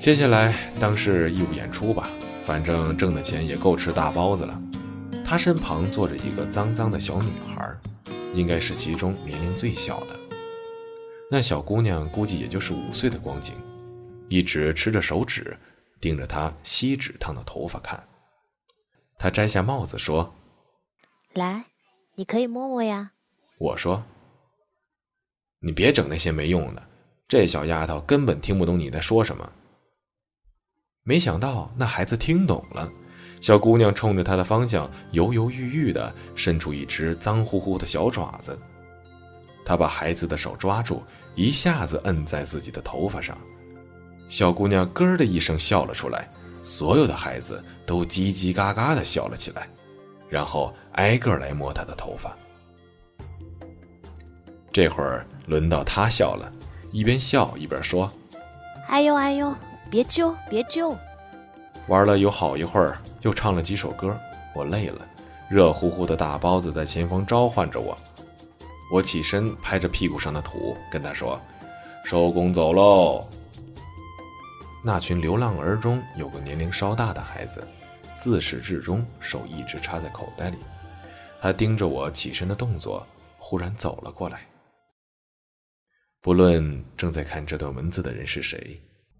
[0.00, 2.10] 接下来当是义务演出吧，
[2.44, 4.60] 反正挣的钱也够吃大包子了。”
[5.24, 7.72] 他身旁坐着一个脏脏的小女孩，
[8.34, 10.18] 应该是其中年龄最小的。
[11.30, 13.54] 那小姑娘估计也就是五岁的光景，
[14.28, 15.56] 一直吃着手指，
[16.00, 18.02] 盯着他锡纸烫的头发看。
[19.16, 20.34] 他摘下帽子说
[21.34, 21.64] ：“来。”
[22.16, 23.12] 你可以摸摸呀，
[23.56, 24.02] 我说
[25.60, 26.82] ：“你别整那些没用的，
[27.28, 29.50] 这小丫头根本听不懂你在说什么。”
[31.04, 32.90] 没想到那孩子听懂了，
[33.40, 38.58] 小姑娘冲着他的方向犹犹豫豫的伸出一只脏乎乎的小爪子，
[39.64, 41.02] 他把孩子的手抓住，
[41.34, 43.36] 一下子摁在自己的头发上，
[44.28, 46.28] 小姑娘咯的一声笑了出来，
[46.62, 49.68] 所有的孩子都叽叽嘎嘎的笑了起来。
[50.28, 52.36] 然后挨个来摸他的头发。
[54.70, 56.48] 这会儿轮到他笑了，
[56.92, 58.08] 一边笑一边说
[58.86, 59.52] ：“哎呦哎呦，
[59.90, 60.96] 别揪别揪！”
[61.88, 64.16] 玩了有好一会儿，又唱了几首歌，
[64.54, 65.04] 我累了，
[65.48, 67.98] 热乎乎的大包子在前方召唤着我。
[68.92, 71.40] 我起身拍着屁股上的土，跟他说
[72.06, 73.26] ：“收工走喽。”
[74.84, 77.66] 那群流浪儿中有个年龄稍大的孩子。
[78.16, 80.58] 自始至终，手一直插在口袋里。
[81.40, 83.04] 他盯着我起身的动作，
[83.36, 84.42] 忽然走了过来。
[86.22, 88.78] 不论正在看这段文字的人是谁，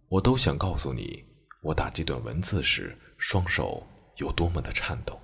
[0.08, 1.24] 我都想告诉你，
[1.62, 3.82] 我打这段文字时，双手
[4.16, 5.18] 有多么的颤抖，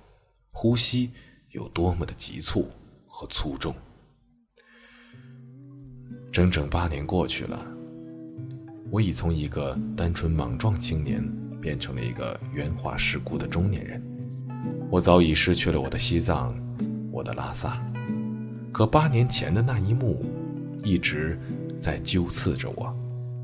[0.51, 1.11] 呼吸
[1.51, 2.67] 有多么的急促
[3.05, 3.75] 和粗重。
[6.31, 7.65] 整整八年过去了，
[8.89, 11.23] 我已从一个单纯莽撞青年。
[11.59, 14.01] 变成了一个圆滑世故的中年人，
[14.91, 16.55] 我早已失去了我的西藏，
[17.11, 17.83] 我的拉萨，
[18.71, 20.23] 可八年前的那一幕，
[20.83, 21.37] 一直
[21.81, 22.95] 在纠刺着我，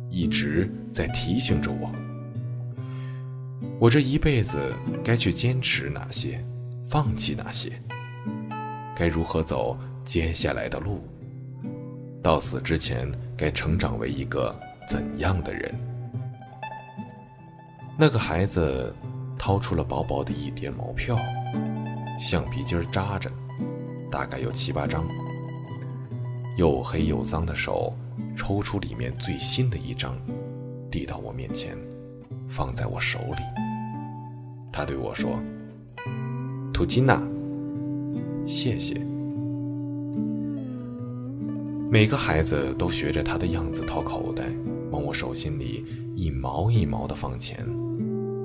[0.10, 1.92] 一直在提醒着我，
[3.80, 4.74] 我这一辈子
[5.04, 6.44] 该去坚持哪些，
[6.90, 7.72] 放弃哪些，
[8.96, 11.02] 该如何走接下来的路，
[12.22, 14.54] 到死之前该成长为一个
[14.88, 15.74] 怎样的人。
[17.98, 18.94] 那个孩子
[19.38, 21.18] 掏出了薄薄的一叠毛票，
[22.20, 23.32] 橡皮筋扎着，
[24.12, 25.06] 大概有七八张。
[26.56, 27.92] 又黑又脏的手
[28.36, 30.18] 抽出里面最新的一张，
[30.92, 31.78] 递到我面前，
[32.48, 33.42] 放在我手里。
[34.72, 35.40] 他对我说
[36.74, 37.22] ：“图金娜，
[38.46, 39.00] 谢谢。”
[41.90, 44.46] 每个孩子都学着他的样子掏口袋，
[44.90, 45.86] 往我手心里
[46.16, 47.64] 一毛一毛的放钱。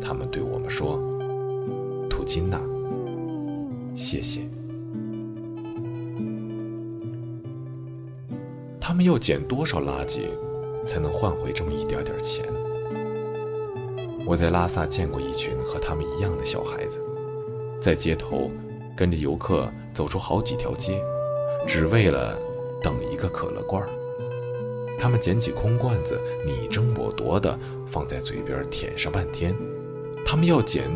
[0.01, 1.01] 他们对我们说
[2.11, 2.61] ：“图金娜，
[3.97, 4.43] 谢谢。”
[8.89, 10.31] 他们要捡多少垃圾，
[10.87, 12.43] 才能换回这么一点点钱？
[14.25, 16.99] 我在拉萨见过一群和他们一样的小孩子，
[17.83, 18.51] 在街头
[18.97, 21.05] 跟着游客走出好几条街，
[21.67, 22.35] 只为了
[22.83, 23.91] 等一个可乐罐儿。
[24.99, 29.55] 他们捡起空罐子，你争我夺的放在嘴边舔上半天。
[30.25, 30.89] 他们要捡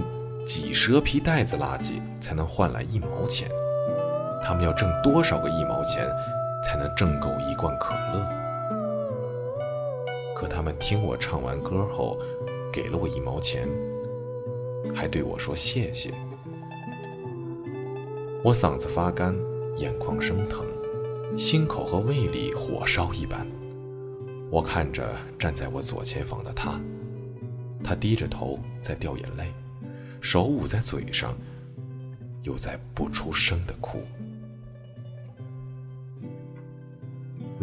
[0.46, 3.50] 几蛇皮袋子垃圾才能换来一毛钱？
[4.42, 6.10] 他们要挣多少个一毛钱
[6.64, 8.26] 才能挣够一罐可乐？
[10.34, 12.18] 可他们听我唱完歌后，
[12.72, 13.68] 给了我一毛钱，
[14.94, 16.12] 还对我说谢谢。
[18.42, 19.34] 我嗓子发干，
[19.76, 20.66] 眼眶生疼，
[21.38, 23.46] 心口和胃里火烧一般。
[24.50, 26.80] 我看着站在我左前方的他，
[27.84, 29.46] 他低着头在掉眼泪，
[30.20, 31.36] 手捂在嘴上，
[32.42, 34.02] 又在不出声的哭。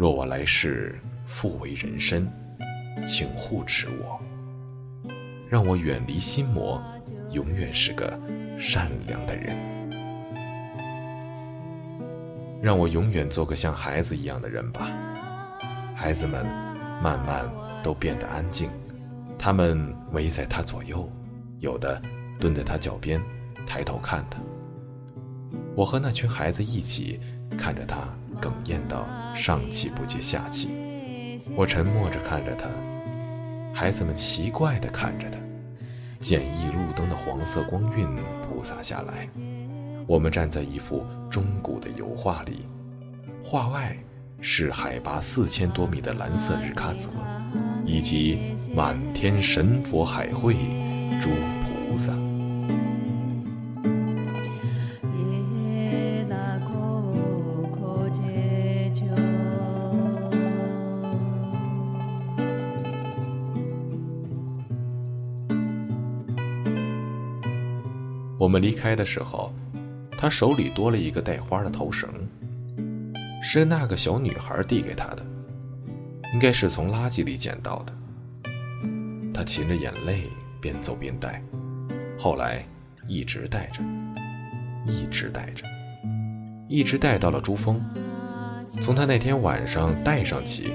[0.00, 2.26] 若我来世复为人身，
[3.06, 4.18] 请护持我，
[5.46, 6.82] 让我远离心魔，
[7.32, 8.18] 永远是个
[8.58, 9.54] 善良的人。
[12.62, 14.88] 让我永远做个像孩子一样的人吧。
[15.94, 16.46] 孩子们
[17.02, 17.46] 慢慢
[17.82, 18.70] 都变得安静，
[19.38, 21.06] 他们围在他左右，
[21.58, 22.00] 有的
[22.38, 23.20] 蹲在他脚边，
[23.66, 24.40] 抬头看他。
[25.76, 27.20] 我和那群孩子一起
[27.58, 27.96] 看着他
[28.40, 30.68] 哽咽到上气不接下气，
[31.56, 32.68] 我沉默着看着他，
[33.74, 35.38] 孩子们奇怪地看着他。
[36.18, 38.06] 简易路灯的黄色光晕
[38.42, 39.28] 铺洒下来。
[40.06, 42.66] 我们站在一幅中古的油画里，
[43.42, 43.96] 画外
[44.40, 47.08] 是海拔四千多米的蓝色日喀则，
[47.86, 50.54] 以及满天神佛海会、
[51.20, 51.30] 诸
[51.62, 52.12] 菩萨。
[68.50, 69.54] 我们离开的时候。
[70.18, 72.10] 他手里多了一个带花的头绳，
[73.42, 75.24] 是那个小女孩递给他的，
[76.34, 77.92] 应该是从垃圾里捡到的。
[79.32, 80.24] 他噙着眼泪，
[80.60, 81.40] 边走边戴，
[82.18, 82.62] 后来
[83.06, 83.82] 一直戴着，
[84.84, 85.64] 一直戴着，
[86.68, 87.80] 一直戴到了珠峰。
[88.82, 90.72] 从他那天晚上戴上起，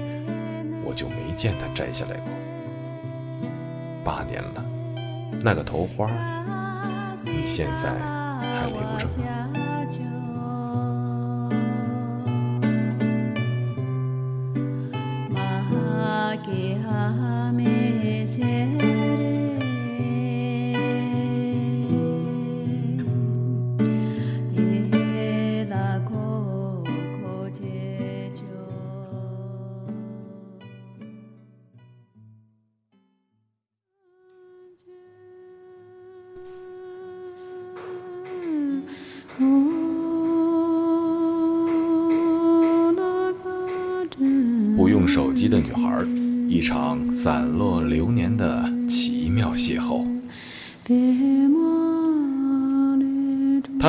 [0.82, 2.32] 我就没见他摘下来过。
[4.02, 4.64] 八年了，
[5.44, 6.08] 那个头花，
[7.36, 7.90] 你现在？
[8.40, 9.55] 还留着？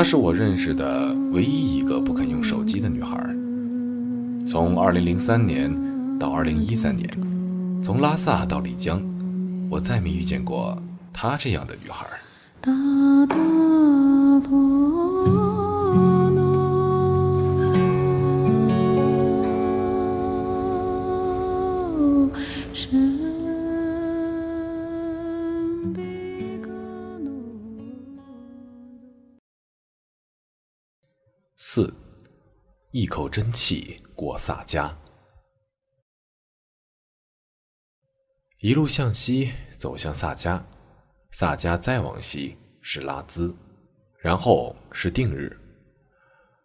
[0.10, 3.18] 是我认识的唯一一个不肯用手机的女孩。
[4.48, 5.70] 从2003年
[6.18, 7.10] 到2013年，
[7.84, 9.02] 从拉萨到丽江，
[9.70, 10.82] 我再没遇见过
[11.12, 12.08] 她这样的女孩。
[33.00, 34.92] 一口真气过萨迦。
[38.58, 40.60] 一路向西走向萨迦，
[41.30, 43.56] 萨迦再往西是拉孜，
[44.20, 45.56] 然后是定日。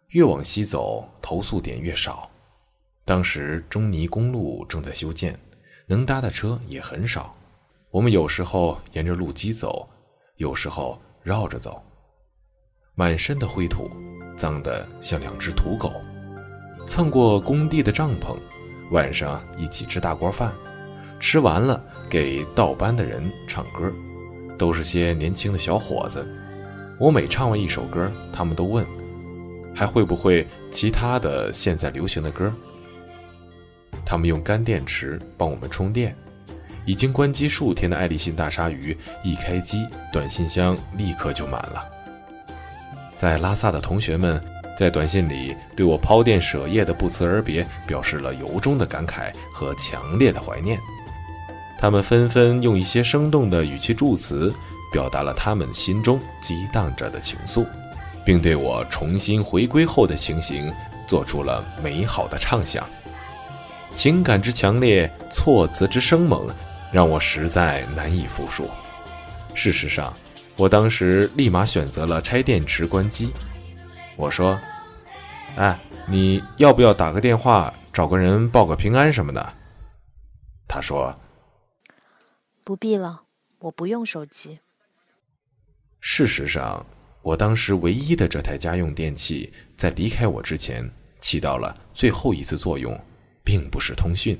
[0.07, 2.27] 越往西走，投诉点越少。
[3.05, 5.39] 当时中尼公路正在修建，
[5.85, 7.37] 能搭的车也很少。
[7.91, 9.87] 我们有时候沿着路基走，
[10.37, 11.79] 有时候绕着走，
[12.95, 13.87] 满身的灰土。
[14.35, 15.93] 脏得像两只土狗，
[16.85, 18.35] 蹭过工地的帐篷，
[18.91, 20.51] 晚上一起吃大锅饭，
[21.19, 23.91] 吃完了给倒班的人唱歌，
[24.57, 26.25] 都是些年轻的小伙子。
[26.99, 28.85] 我每唱完一首歌，他们都问，
[29.73, 32.53] 还会不会其他的现在流行的歌？
[34.05, 36.15] 他们用干电池帮我们充电，
[36.85, 41.83] 已经关机数天的爱立信大鲨鱼一开机，短信箱立刻就满了。
[43.15, 44.41] 在拉萨的同学们，
[44.77, 50.79] 在短信里对我抛电舍业的不辞而别表示了由衷的感慨和强烈的怀念。
[51.77, 54.53] 他们纷纷用一些生动的语气助词，
[54.91, 57.65] 表达了他们心中激荡着的情愫，
[58.25, 60.71] 并对我重新回归后的情形
[61.07, 62.87] 做出了美好的畅想。
[63.95, 66.47] 情感之强烈，措辞之生猛，
[66.91, 68.69] 让我实在难以复述。
[69.53, 70.13] 事实上。
[70.55, 73.31] 我当时立马选择了拆电池关机。
[74.15, 74.59] 我说
[75.57, 79.53] ：“哎，你要不要打个电话找个人报个平安什么的？”
[80.67, 81.17] 他说
[82.63, 83.23] ：“不必了，
[83.59, 84.59] 我不用手机。”
[85.99, 86.85] 事实上，
[87.21, 90.89] 我当时唯一的这台家用电器在离开我之前
[91.19, 92.99] 起到了最后一次作用，
[93.43, 94.39] 并不是通讯。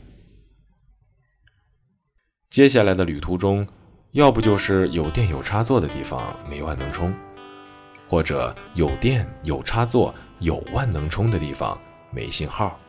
[2.49, 3.67] 接下来的旅途中，
[4.11, 7.13] 要不就是有电有插座的地方没万能充，
[8.07, 11.77] 或者有电有插座有万能充的地方
[12.11, 12.79] 没信号，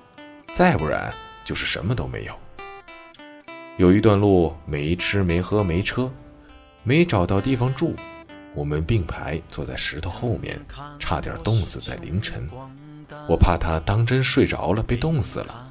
[0.55, 1.13] 再不然
[1.45, 2.35] 就是什么都没有。
[3.77, 6.11] 有一段路没吃没喝没车，
[6.83, 7.95] 没找到地方住。
[8.55, 10.65] 我们并排坐在石头后面，
[11.01, 12.49] 差点冻死在凌晨。
[13.29, 15.69] 我怕他当真睡着了，被冻死了，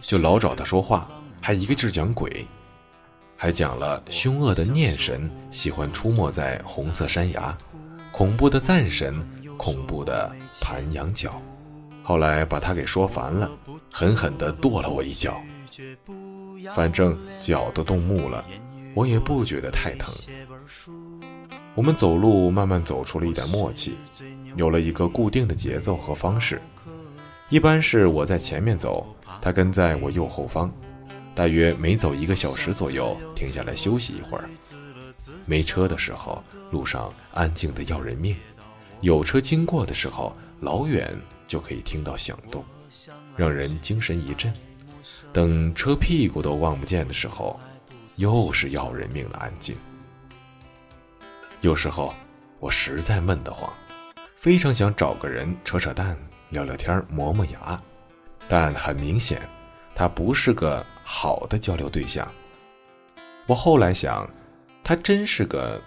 [0.00, 1.08] 就老找他说话，
[1.40, 2.44] 还一个劲儿讲鬼，
[3.36, 7.56] 还讲了凶恶的念神喜欢出没在红色山崖，
[8.16, 9.12] 恐怖的赞神，
[9.56, 11.42] 恐怖的盘羊角。
[12.04, 13.50] 后来把他给说烦了，
[13.90, 15.42] 狠狠地跺了我一脚，
[16.76, 18.44] 反正脚都冻木了，
[18.94, 20.14] 我也不觉得太疼。
[21.74, 23.96] 我们走路慢慢走出了一点默契，
[24.54, 26.62] 有了一个固定的节奏和方式。
[27.48, 29.04] 一般是我在前面走，
[29.42, 30.72] 他跟在我右后方，
[31.34, 34.48] 大约每走一个小时左右停下来休息一会儿。
[35.46, 38.34] 没车的时候，路上安静的要人命；
[39.00, 42.64] 有车经过的时候，老远就可以听到响动，
[43.36, 44.52] 让人精神一振。
[45.32, 47.58] 等车屁股都望不见的时候，
[48.16, 49.76] 又是要人命的安静。
[51.60, 52.14] 有时候
[52.60, 53.72] 我实在闷得慌，
[54.36, 56.16] 非常想找个人扯扯淡、
[56.50, 57.80] 聊聊天、磨磨牙，
[58.48, 59.40] 但很明显，
[59.94, 62.30] 他不是个好的交流对象。
[63.46, 64.28] 我后来想，
[64.82, 65.82] 他真是个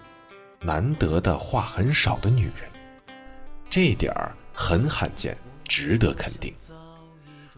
[0.60, 2.70] 难得的话很少的女人，
[3.70, 6.52] 这点儿很罕见，值得肯定。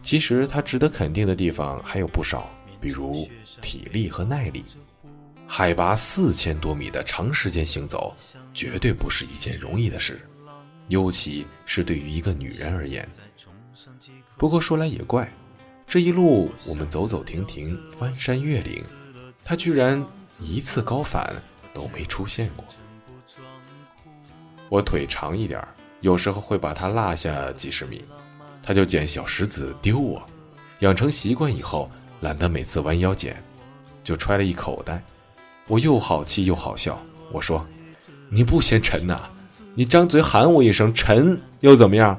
[0.03, 2.49] 其实她值得肯定的地方还有不少，
[2.79, 3.27] 比如
[3.61, 4.63] 体力和耐力。
[5.47, 8.15] 海拔四千多米的长时间行走，
[8.53, 10.21] 绝对不是一件容易的事，
[10.87, 13.07] 尤其是对于一个女人而言。
[14.37, 15.29] 不过说来也怪，
[15.85, 18.81] 这一路我们走走停停，翻山越岭，
[19.43, 20.01] 她居然
[20.39, 21.35] 一次高反
[21.73, 22.63] 都没出现过。
[24.71, 25.61] 我腿长一点，
[25.99, 28.01] 有时候会把它落下几十米，
[28.63, 30.23] 他就捡小石子丢我。
[30.79, 31.91] 养成习惯以后，
[32.21, 33.35] 懒得每次弯腰捡，
[34.01, 35.03] 就揣了一口袋。
[35.67, 36.97] 我又好气又好笑，
[37.33, 37.67] 我说
[38.31, 39.19] ：“你不嫌沉呐？
[39.75, 42.17] 你张嘴喊我一声沉又怎么样？”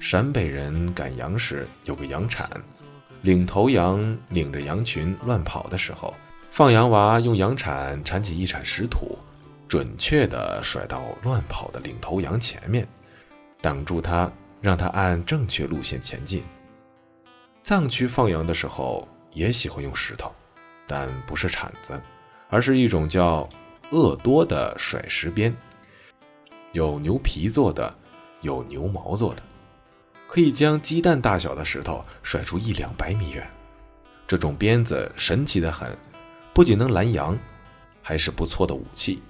[0.00, 2.50] 陕北人赶羊时有个羊铲，
[3.22, 6.12] 领头羊领着羊群乱跑的时候，
[6.50, 9.16] 放羊娃用羊铲铲起一铲石土，
[9.68, 12.86] 准确地甩到乱跑的领头羊前面，
[13.60, 16.42] 挡住它，让它按正确路线前进。
[17.62, 20.32] 藏区放羊的时候也喜欢用石头。
[20.88, 22.00] 但不是铲子，
[22.48, 23.48] 而是一种叫
[23.90, 25.52] “鄂多”的甩石鞭，
[26.70, 27.92] 有牛皮做的，
[28.42, 29.42] 有牛毛做的，
[30.28, 33.44] 可以将鸡蛋大小的石头甩出一两百米远。
[34.28, 35.90] 这种鞭子神奇的很，
[36.54, 37.36] 不仅能拦羊，
[38.00, 39.20] 还是不错的武器。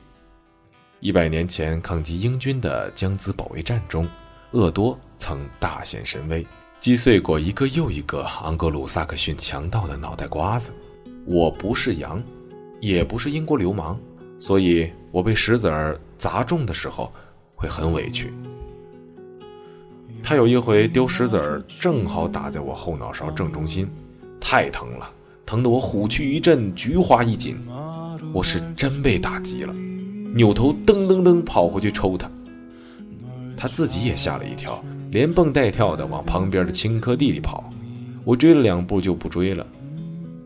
[1.06, 4.08] 一百年前抗击英军的江孜保卫战中，
[4.50, 6.44] 鄂多曾大显神威，
[6.80, 10.72] 击碎过一个又一个昂格鲁萨克逊强盗的脑袋瓜子。
[11.24, 12.20] 我不是羊，
[12.80, 13.96] 也不是英国流氓，
[14.40, 17.12] 所以我被石子儿砸中的时候
[17.54, 18.32] 会很委屈。
[20.24, 23.88] 他有一回丢石子儿，正好打在我后脑勺正中心，
[24.40, 25.08] 太疼了，
[25.46, 27.56] 疼得我虎躯一震，菊花一紧。
[28.32, 29.72] 我是真被打击了，
[30.36, 32.30] 扭头噔噔噔跑回去抽他。
[33.56, 37.72] 他自己也吓了一跳，连蹦带跳的往旁边的青稞地里跑。
[38.22, 39.66] 我追了两步就不追了。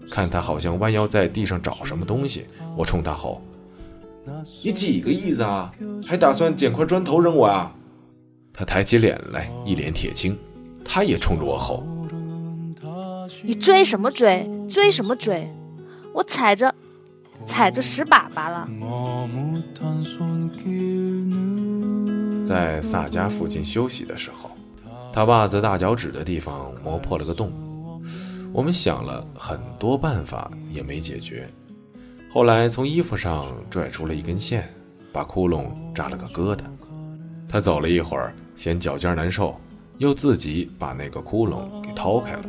[0.08, 3.42] 看他好像弯腰在地上找什么东西，我冲他吼
[4.64, 5.72] ：“你几个意思啊？
[6.06, 7.74] 还打算捡块砖头扔我啊？”
[8.54, 10.38] 他抬起脸来，一脸铁青，
[10.84, 11.82] 他也冲着我吼
[13.42, 14.48] ：“你追什么追？
[14.68, 15.48] 追什么追？
[16.12, 16.72] 我踩着，
[17.46, 18.68] 踩着石粑粑了。”
[22.46, 24.50] 在萨家附近休息的时候，
[25.12, 27.52] 他袜子大脚趾的地方磨破了个洞。
[28.52, 31.48] 我们想了很多办法也没解决，
[32.32, 34.68] 后来从衣服上拽出了一根线，
[35.12, 36.62] 把窟窿扎了个疙瘩。
[37.48, 39.54] 他走了一会儿，嫌脚尖难受，
[39.98, 42.42] 又自己把那个窟窿给掏开了。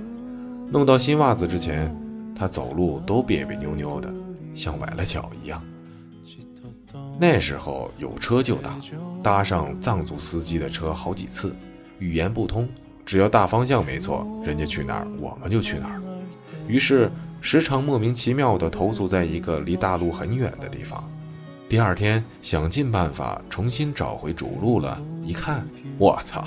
[0.71, 1.95] 弄到新袜子之前，
[2.35, 4.11] 他走路都别别扭扭的，
[4.53, 5.61] 像崴了脚一样。
[7.19, 8.75] 那时候有车就打，
[9.23, 11.55] 搭上藏族司机的车好几次，
[11.99, 12.67] 语言不通。
[13.05, 16.01] 只要大方向没错，人家去哪儿我们就去哪儿。
[16.67, 21.03] 于是时常莫名其妙地投宿在一个离大陆很远的地方，
[21.69, 25.65] 第二天想尽办法重新找回主路了，一看，
[25.97, 26.45] 我操，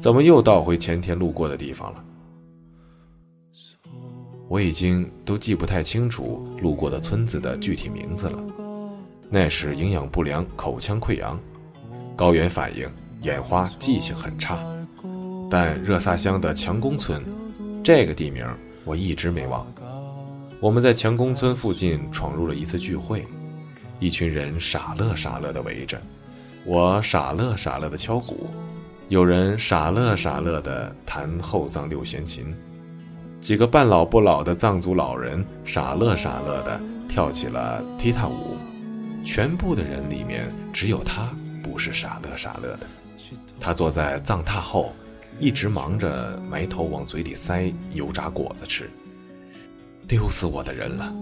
[0.00, 2.03] 怎么又倒回前天路过的地方了？
[4.48, 8.38] 我已经都记不太清楚路过的村子的具体名字了。
[9.30, 11.40] 那时营养不良，口腔溃疡，
[12.14, 12.88] 高原反应，
[13.22, 14.58] 眼花，记性很差。
[15.50, 17.22] 但热萨乡的强宫村，
[17.82, 18.46] 这个地名
[18.84, 19.66] 我一直没忘。
[20.60, 23.24] 我们在强宫村附近闯入了一次聚会，
[23.98, 26.00] 一群人傻乐傻乐地围着，
[26.64, 28.46] 我傻乐傻乐地敲鼓，
[29.08, 32.54] 有人傻乐傻乐地弹后藏六弦琴。
[33.44, 38.56] 几个半老不老的藏族老人傻乐傻乐的跳起了踢踏舞，
[39.22, 41.30] 全部的人里面只有他
[41.62, 42.86] 不是傻乐傻乐的。
[43.60, 44.94] 他坐在藏榻后，
[45.38, 48.88] 一直忙着埋头往嘴里塞油炸果子吃。
[50.08, 51.12] 丢死我的人了，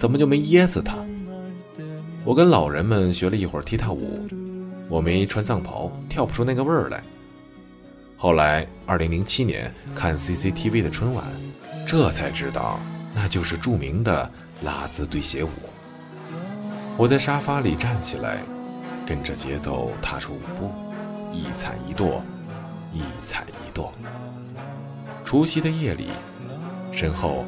[0.00, 0.96] 怎么就没噎死他？
[2.24, 4.26] 我跟老人们学了一会儿踢踏舞，
[4.88, 7.00] 我没穿藏袍，跳不出那个味儿来。
[8.16, 11.24] 后来，二零零七年看 CCTV 的春晚。
[11.88, 12.78] 这才知道，
[13.14, 14.30] 那就是著名的
[14.62, 15.48] 拉兹对鞋舞。
[16.98, 18.36] 我在沙发里站起来，
[19.06, 20.70] 跟着节奏踏出舞步，
[21.32, 22.22] 一踩一跺，
[22.92, 23.90] 一踩一跺。
[25.24, 26.10] 除夕的夜里，
[26.92, 27.46] 身后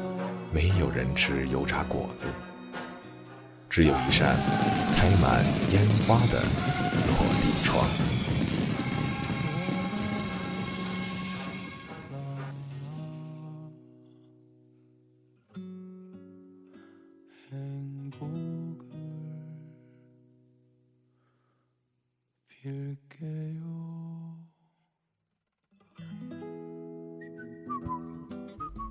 [0.51, 2.25] 没有人吃油炸果子，
[3.69, 4.35] 只有一扇
[4.97, 7.85] 开满烟花的落地窗。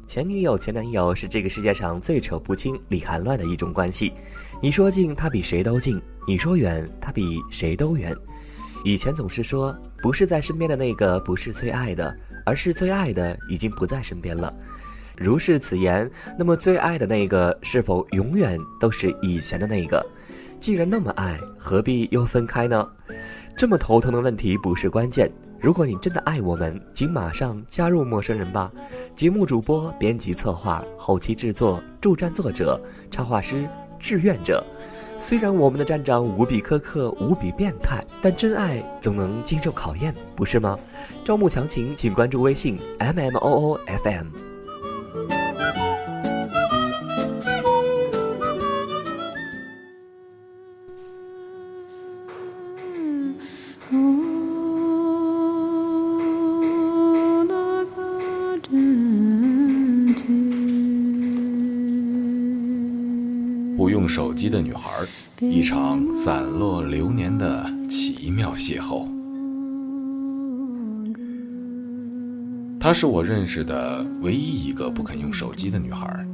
[0.07, 4.13] 前女友、前男友是这个世界上最扯不清、理还乱的一种关系。
[4.63, 8.15] 你说近，他比谁都近；你说远，他比谁都远。
[8.85, 14.53] 以前总是说，不是在身边的那个不是最爱的，而是最爱的已经不在身边了。
[15.17, 20.05] 如是此言，那么最爱的那个是否永远都是以前的那个？
[20.59, 22.87] 既然那么爱，何必又分开呢？
[23.57, 25.31] 这么头疼的问题不是关键。
[25.59, 28.73] 如果你真的爱我们，请马上加入陌生人吧。
[29.15, 32.81] 节目主播、编辑、策划、后期制作、助战作者、
[33.11, 34.65] 插画师、志愿者。
[35.19, 40.79] 虽然我们的站长无比苛刻、无比变态，但真爱总能经受考验，不是吗？
[41.23, 44.50] 招募详情，请关注微信 m m o o f m。
[64.41, 64.91] 机的女孩，
[65.39, 69.07] 一场散落流年的奇妙邂逅。
[72.81, 76.27] 她是我认识的唯一一个不肯用手机的女孩。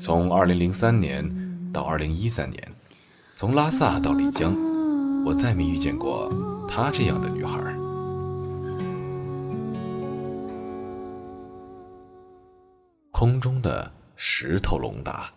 [0.00, 2.72] 从2003年到2013年，
[3.36, 4.56] 从拉萨到丽江，
[5.26, 6.32] 我再没遇见过
[6.66, 7.58] 她这样的女孩。
[13.10, 15.30] 空中的石头龙达。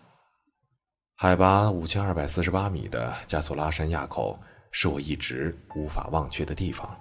[1.19, 4.39] 海拔五千二百四十八米的加索拉山垭口
[4.69, 6.95] 是我一直无法忘却的地方。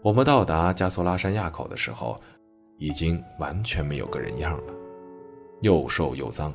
[0.00, 2.18] 我们到达加索拉山垭口的时候，
[2.78, 4.72] 已经完全没有个人样了，
[5.60, 6.54] 又瘦又脏，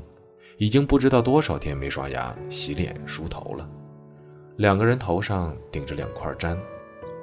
[0.58, 3.70] 已经不知道多少天没刷牙、洗脸、梳头了。
[4.56, 6.58] 两个人头上顶着两块毡，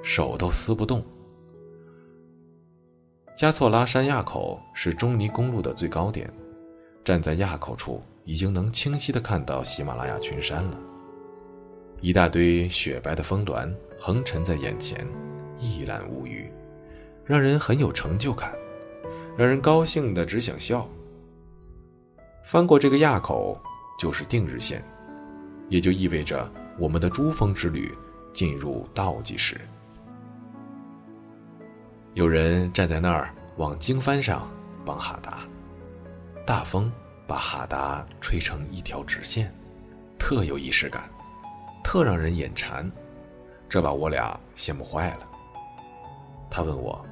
[0.00, 1.04] 手都撕不动。
[3.36, 6.32] 加措拉山垭口是中尼公路的最高点，
[7.04, 8.00] 站在垭口处。
[8.28, 10.78] 已经能清晰的看到喜马拉雅群山了，
[12.02, 15.08] 一大堆雪白的峰峦横陈在眼前，
[15.58, 16.46] 一览无余，
[17.24, 18.52] 让人很有成就感，
[19.34, 20.86] 让人高兴的只想笑。
[22.44, 23.58] 翻过这个垭口
[23.98, 24.84] 就是定日县，
[25.70, 26.46] 也就意味着
[26.78, 27.90] 我们的珠峰之旅
[28.34, 29.58] 进入倒计时。
[32.12, 34.46] 有人站在那儿往经幡上
[34.84, 35.48] 帮哈达，
[36.44, 36.92] 大风。
[37.28, 39.52] 把哈达吹成一条直线，
[40.18, 41.08] 特有仪式感，
[41.84, 42.90] 特让人眼馋，
[43.68, 45.28] 这把我俩羡慕坏了。
[46.50, 47.04] 他问我：“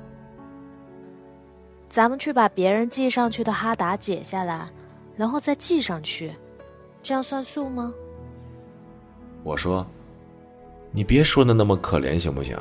[1.86, 4.66] 咱们去把别人系上去的哈达解下来，
[5.14, 6.32] 然后再系上去，
[7.02, 7.92] 这样算数吗？”
[9.44, 9.86] 我说
[10.92, 12.58] ：“你别说的那么可怜行不行？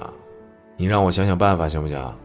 [0.76, 2.18] 你让我想想办法行不行？”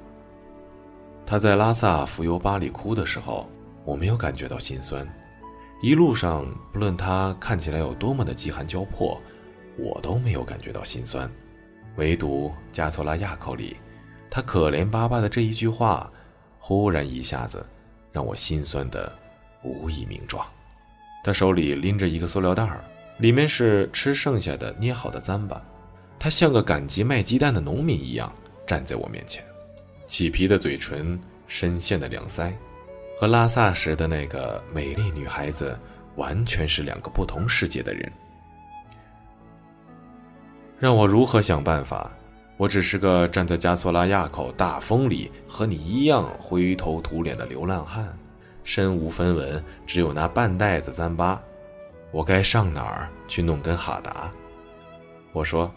[1.24, 3.48] 他在拉萨浮游巴里哭的时候，
[3.84, 5.08] 我没有感觉到心酸。
[5.82, 9.18] 一路上，不论他看起来有多么的饥寒交迫，
[9.78, 11.30] 我都没有感觉到心酸，
[11.96, 13.78] 唯独加措拉亚口里，
[14.30, 16.12] 他可怜巴巴的这一句话，
[16.58, 17.66] 忽然一下子
[18.12, 19.10] 让我心酸的
[19.64, 20.46] 无以名状。
[21.24, 22.84] 他手里拎着一个塑料袋儿，
[23.16, 25.58] 里面是吃剩下的捏好的糌粑。
[26.18, 28.30] 他像个赶集卖鸡蛋的农民一样
[28.66, 29.42] 站在我面前，
[30.06, 32.52] 起皮的嘴唇，深陷的两腮，
[33.20, 35.78] 和拉萨时的那个美丽女孩子
[36.16, 38.10] 完全是两个不同世界的人。
[40.78, 42.10] 让我如何想办法？
[42.56, 48.08] 我只是个站在加索拉亚口大风里和你一样灰头土脸的流浪汉，
[48.64, 51.36] 身无分文，只有那半袋子糌粑。
[52.12, 54.32] 我该上哪儿去弄根哈达？
[55.34, 55.70] 我说。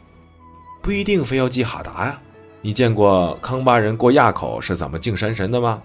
[0.82, 2.22] 不一定非要寄哈达呀，
[2.62, 5.84] 你见过康巴人过亚口是怎么敬山神的吗？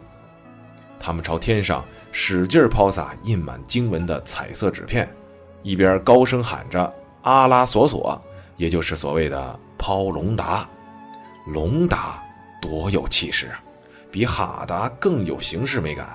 [1.01, 5.09] 他们朝天上使劲抛洒印满经文的彩色纸片，
[5.63, 6.93] 一边高声喊着
[7.23, 8.21] 阿拉索索，
[8.57, 10.69] 也就是所谓的抛龙达。
[11.47, 12.23] 龙达
[12.61, 13.63] 多有气势啊，
[14.11, 16.07] 比哈达更有形式美感。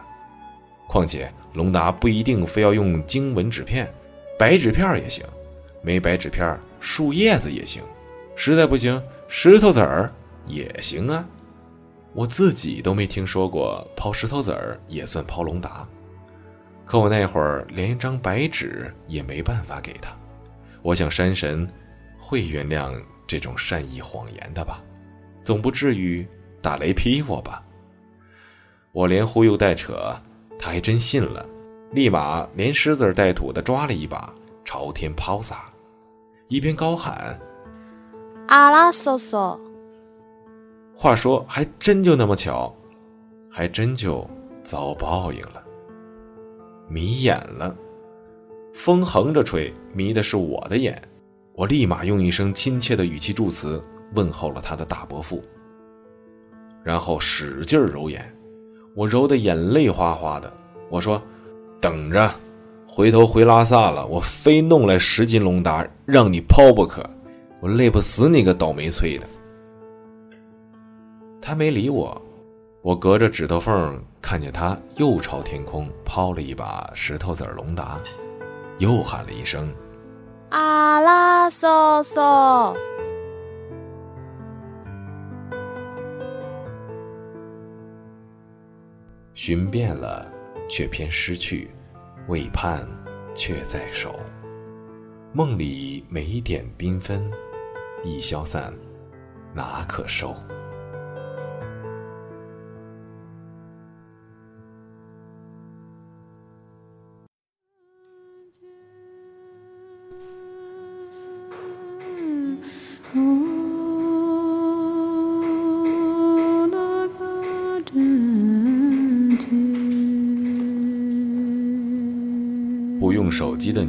[0.88, 3.91] 况且龙达不一定非要用经文纸片，
[4.38, 5.25] 白纸片也行，
[5.81, 7.81] 没白纸片，树叶子也行。
[8.36, 10.11] 实在不行，石头子儿
[10.45, 11.25] 也行啊。
[12.14, 15.88] 我自己都没听说过抛石头子儿也算抛龙达，
[16.86, 20.16] 可我那会儿连一张白纸也没办法给他。
[20.84, 21.68] 我想山神
[22.20, 22.93] 会原谅
[23.26, 24.80] 这种善意谎言的吧，
[25.43, 26.28] 总不至于
[26.61, 27.64] 打雷劈我吧。
[28.91, 30.16] 我连忽悠带扯，
[30.59, 31.43] 他还真信了，
[31.91, 34.32] 立马连石子带土的抓了一把，
[34.64, 35.66] 朝天抛洒，
[36.47, 37.39] 一边高喊。
[38.49, 39.59] 阿拉嗦嗦。
[41.04, 42.74] 话说，还真就那么巧，
[43.51, 44.26] 还真就
[44.64, 45.62] 遭报应了。
[46.88, 47.76] 迷眼了，
[48.74, 50.97] 风横着吹，迷的是我的眼。
[51.56, 53.84] 我立马用一声亲切的语气祝词
[54.14, 55.43] 问候了他的大伯父，
[56.86, 58.34] 然后使劲揉眼，
[58.95, 60.49] 我揉的眼泪哗哗的。
[60.89, 61.22] 我说
[61.82, 62.34] ：“等着，
[62.88, 67.06] 回头回拉萨了，我非弄来十斤龙达让你抛不可。”
[67.60, 69.28] 我累不死你个倒霉催的！
[71.46, 72.22] 他没理我，
[72.82, 78.00] 我隔着指头缝看见他又朝天空抛了一把石头子儿龙达，
[78.80, 79.70] 又喊了一声
[80.52, 82.74] ：“阿拉嗦嗦。”
[89.36, 90.26] 寻遍了，
[90.70, 91.68] 却偏失去；
[92.30, 92.88] 未盼，
[93.36, 94.16] 却在手。
[95.34, 97.30] 梦里每点缤纷。
[98.02, 98.74] 一消散，
[99.54, 100.34] 哪可收？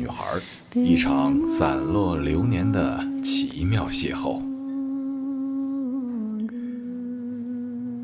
[0.04, 0.38] 女孩，
[0.74, 3.02] 一场散落流年的。
[3.22, 4.42] 奇妙邂逅，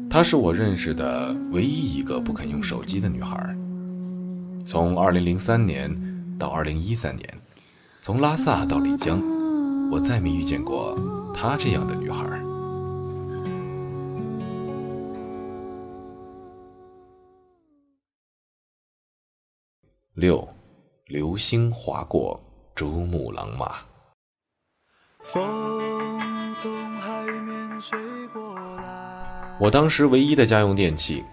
[0.09, 3.55] 她是我认识的唯一一个不肯用手机的女孩。
[4.65, 5.95] 从2003年
[6.39, 7.39] 到2013年，
[8.01, 9.21] 从拉萨到丽江，
[9.91, 10.99] 我再没遇见过
[11.35, 12.25] 她这样的女孩。
[20.15, 20.49] 六，
[21.11, 22.41] 流星划过
[22.73, 23.75] 珠穆朗玛。
[25.25, 27.99] 风从海面吹
[28.33, 29.57] 过来。
[29.59, 31.25] 我当时唯一的家用电器，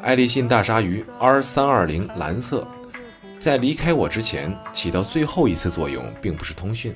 [0.00, 2.64] 爱立信大鲨鱼 R 三二零蓝色，
[3.40, 6.94] 在离开我之前起到最后一次作用，并不是通讯。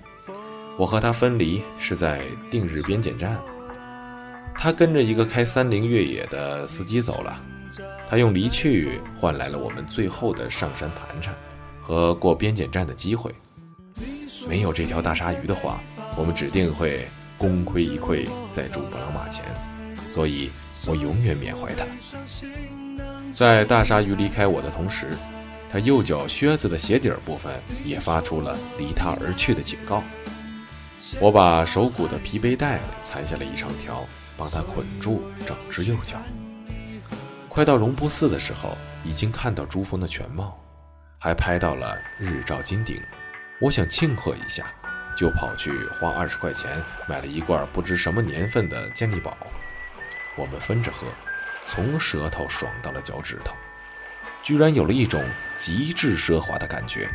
[0.79, 3.37] 我和他分离是在定日边检站，
[4.55, 7.43] 他跟着一个开三菱越野的司机走了，
[8.09, 11.35] 他用离去换来了我们最后的上山盘缠
[11.91, 13.35] 和过边检站的机会。
[14.49, 15.81] 没有这条大鲨鱼的话。
[16.17, 19.45] 我们指定会功亏一篑在珠穆朗玛前，
[20.11, 20.51] 所以
[20.87, 21.87] 我永远缅怀他。
[23.33, 25.17] 在大鲨鱼离开我的同时，
[25.71, 27.53] 他右脚靴子的鞋底部分
[27.85, 30.03] 也发出了离他而去的警告。
[31.21, 34.05] 我把手骨的皮背带裁下了一长条，
[34.37, 36.17] 帮他捆住整只右脚。
[37.49, 40.59] 快到绒布寺的时候，已经看到珠峰的全貌，
[41.21, 43.01] 还拍到了日照金顶。
[43.61, 44.67] 我想庆贺一下。
[45.17, 49.37] 就跑去花二十块钱买了一罐不知什么年份的健力宝，
[50.35, 51.07] 我们分着喝，
[51.67, 53.55] 从舌头爽到了脚趾头，
[54.43, 55.23] 居然有了一种
[55.59, 57.07] 极致奢华的感觉。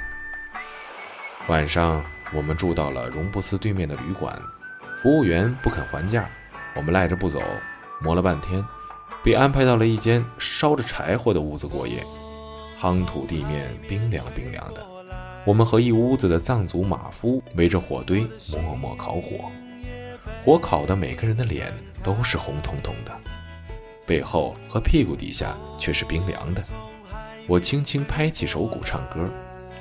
[1.48, 4.40] 晚上我们住到了荣布斯对面的旅馆，
[5.02, 6.30] 服务员不肯还价，
[6.76, 7.42] 我们赖着不走，
[8.00, 8.64] 磨了半天，
[9.24, 12.06] 被安排到了一间烧着柴火的屋子过夜。
[12.86, 14.86] 夯土地面冰凉冰凉的，
[15.44, 18.28] 我们和一屋子的藏族马夫围着火堆
[18.62, 19.50] 默默烤火，
[20.46, 21.74] 火烤的每个人的脸
[22.04, 23.12] 都是红彤彤的，
[24.06, 26.64] 背后和屁股底下却是冰凉的。
[27.48, 29.28] 我轻轻拍起手鼓唱歌，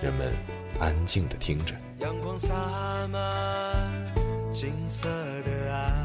[0.01, 0.33] 人们
[0.81, 1.75] 安静地听着。
[1.99, 2.55] 阳光洒
[3.13, 4.15] 满
[4.51, 5.11] 金色
[5.43, 6.04] 的岸，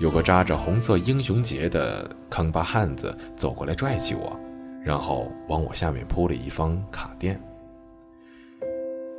[0.00, 4.38] 有个扎着红色英雄结的坑巴汉子走过来拽起我，
[4.80, 7.40] 然后往我下面铺了一方卡垫。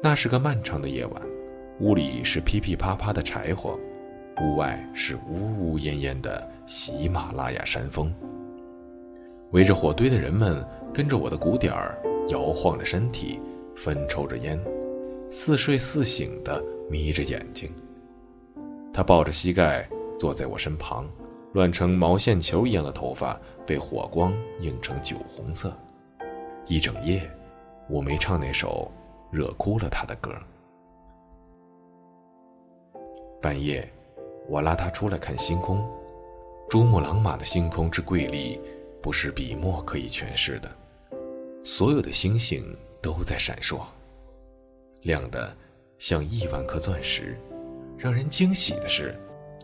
[0.02, 1.22] 那是个漫长的夜晚，
[1.82, 3.78] 屋里是噼噼啪啪的柴火，
[4.42, 8.14] 屋外是呜呜咽咽的喜马拉雅山峰。
[9.52, 13.38] 围着火堆的人们跟着我的鼓点儿摇晃着身体，
[13.76, 14.58] 分抽着烟，
[15.30, 17.70] 似睡似醒的眯着眼睛。
[18.94, 19.86] 他抱着膝盖
[20.20, 21.08] 坐在我身旁，
[21.54, 25.74] 乱成毛线球一样的头发被火光映成酒红色。
[26.68, 27.28] 一整夜，
[27.90, 28.92] 我没唱那首
[29.32, 30.32] 惹哭了他的歌。
[33.42, 33.90] 半夜，
[34.50, 35.84] 我拉他出来看星空，
[36.70, 38.60] 珠穆朗玛的星空之瑰丽。
[39.02, 40.70] 不是笔墨可以诠释的，
[41.64, 42.62] 所有的星星
[43.02, 43.80] 都在闪烁，
[45.04, 45.56] 亮的
[46.00, 47.40] 像亿万颗钻石。
[47.98, 49.18] 让人惊喜的是，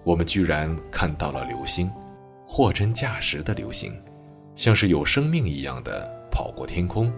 [0.06, 1.91] 我们居然看到了流星，
[2.47, 3.91] 货真价实的流星，
[4.56, 7.12] 像是有生命一样的跑过天空，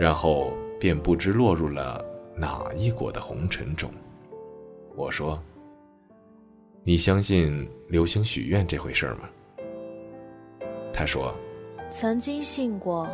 [0.00, 2.04] 然后便不知落入了
[2.36, 3.88] 哪一国的红尘中。
[4.96, 5.40] 我说
[6.82, 9.30] ：“你相信流星许愿这回事吗？”
[10.92, 11.32] 他说。
[11.90, 13.08] 曾经信过，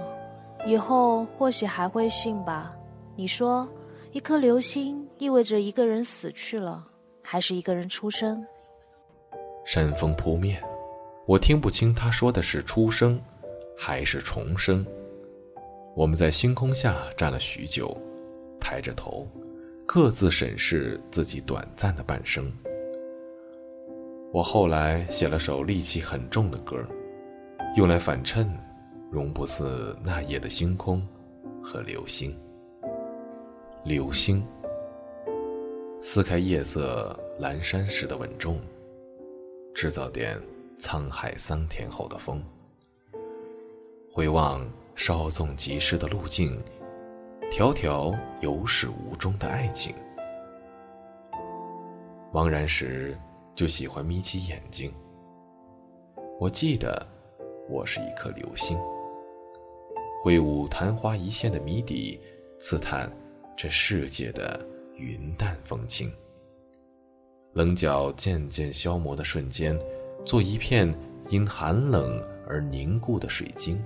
[0.65, 2.75] 以后或许还会信吧。
[3.15, 3.69] 你说，
[4.13, 6.83] 一颗流星意味着一个人死去了，
[7.23, 8.43] 还是一个人出生？
[9.73, 10.61] 山风扑面，
[11.27, 13.23] 我听不清他说的是出生，
[13.79, 14.85] 还是重生。
[15.95, 17.97] 我们在星空下站了许久，
[18.59, 19.29] 抬着头，
[19.87, 22.53] 各自审视自己短暂的半生。
[24.33, 26.85] 我后来写了首戾气很重的歌，
[27.77, 28.53] 用来反衬。
[29.09, 31.01] 容不似那夜的星空
[31.63, 32.37] 和流星。
[33.85, 34.45] 流星
[36.03, 38.59] 撕开夜色阑珊时的稳重，
[39.75, 40.41] 制造点
[40.79, 42.43] 沧海桑田后的风。
[44.13, 46.61] 回望稍纵即逝的路径，
[47.51, 49.95] 条条有始无终的爱情。
[52.33, 53.17] 茫然时
[53.55, 54.93] 就喜欢眯起眼睛。
[56.39, 57.07] 我记得，
[57.69, 58.79] 我是一颗流星。
[60.23, 62.21] 挥舞昙花一现的谜底，
[62.61, 63.11] 刺探
[63.57, 64.61] 这世界的
[64.97, 66.13] 云淡风轻。
[67.53, 69.77] 棱角渐渐消磨的瞬间，
[70.25, 70.93] 做一片
[71.31, 73.83] 因寒冷而凝固的水晶。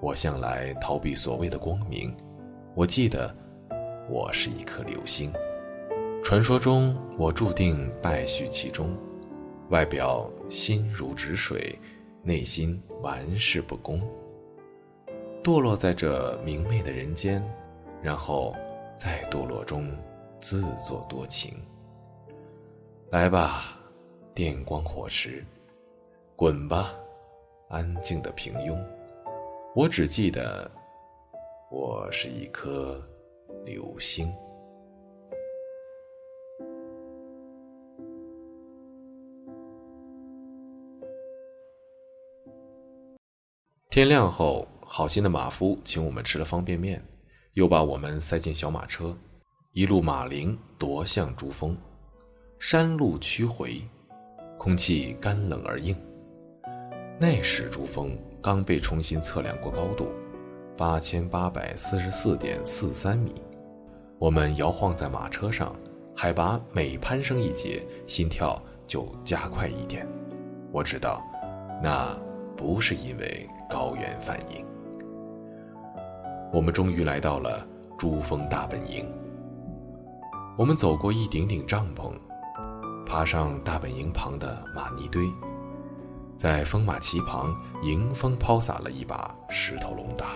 [0.00, 2.12] 我向来逃避所谓的光明，
[2.74, 3.32] 我记得，
[4.10, 5.32] 我是一颗流星。
[6.24, 8.96] 传说中，我注定败絮其中，
[9.70, 11.78] 外表心如止水，
[12.24, 14.02] 内心玩世不恭。
[15.44, 17.40] 堕落在这明媚的人间，
[18.02, 18.52] 然后
[18.96, 19.88] 在堕落中
[20.40, 21.54] 自作多情。
[23.12, 23.78] 来吧，
[24.34, 25.44] 电光火石，
[26.34, 26.94] 滚吧，
[27.68, 28.74] 安静的平庸。
[29.74, 30.70] 我只记得，
[31.70, 33.06] 我是一颗
[33.66, 34.32] 流星。
[43.90, 44.66] 天亮后。
[44.84, 47.02] 好心的马夫请我们吃了方便面，
[47.54, 49.14] 又把我们塞进小马车，
[49.72, 51.76] 一路马铃夺向珠峰。
[52.64, 53.82] 山路曲回，
[54.56, 55.96] 空气干冷而硬。
[57.18, 60.06] 那时珠峰刚被重新测量过高度，
[60.76, 63.34] 八千八百四十四点四三米。
[64.16, 65.74] 我们摇晃在马车上，
[66.14, 70.06] 海拔每攀升一节，心跳就加快一点。
[70.70, 71.20] 我知道，
[71.82, 72.16] 那
[72.56, 74.64] 不是因为高原反应。
[76.52, 77.66] 我们终于来到了
[77.98, 79.04] 珠峰大本营。
[80.56, 82.12] 我们走过一顶顶帐篷，
[83.04, 85.30] 爬上大本营旁的玛尼堆，
[86.36, 90.28] 在风马旗旁迎风抛洒了一把石头龙达。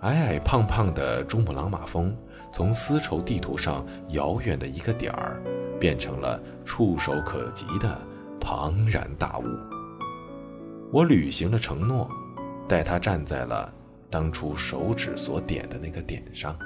[0.00, 2.16] 矮矮胖胖的珠穆朗玛峰，
[2.52, 5.42] 从丝绸地图上遥远的一个点儿，
[5.78, 8.00] 变成了触手可及的
[8.40, 9.44] 庞然大物。
[10.90, 12.10] 我履行了承诺，
[12.66, 13.72] 带他站在了。
[14.12, 16.58] 当初手指所点的那个点上，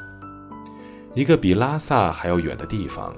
[1.13, 3.15] 一个比拉萨还要远的地方，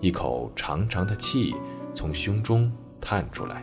[0.00, 1.54] 一口长长的气
[1.94, 3.62] 从胸中叹出来，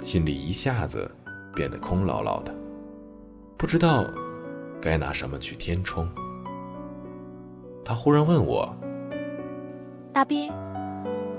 [0.00, 1.10] 心里一下子
[1.54, 2.54] 变得空落落的，
[3.56, 4.04] 不知道
[4.80, 6.08] 该拿什么去填充。
[7.84, 8.72] 他忽然问我
[10.14, 10.52] ：“大兵，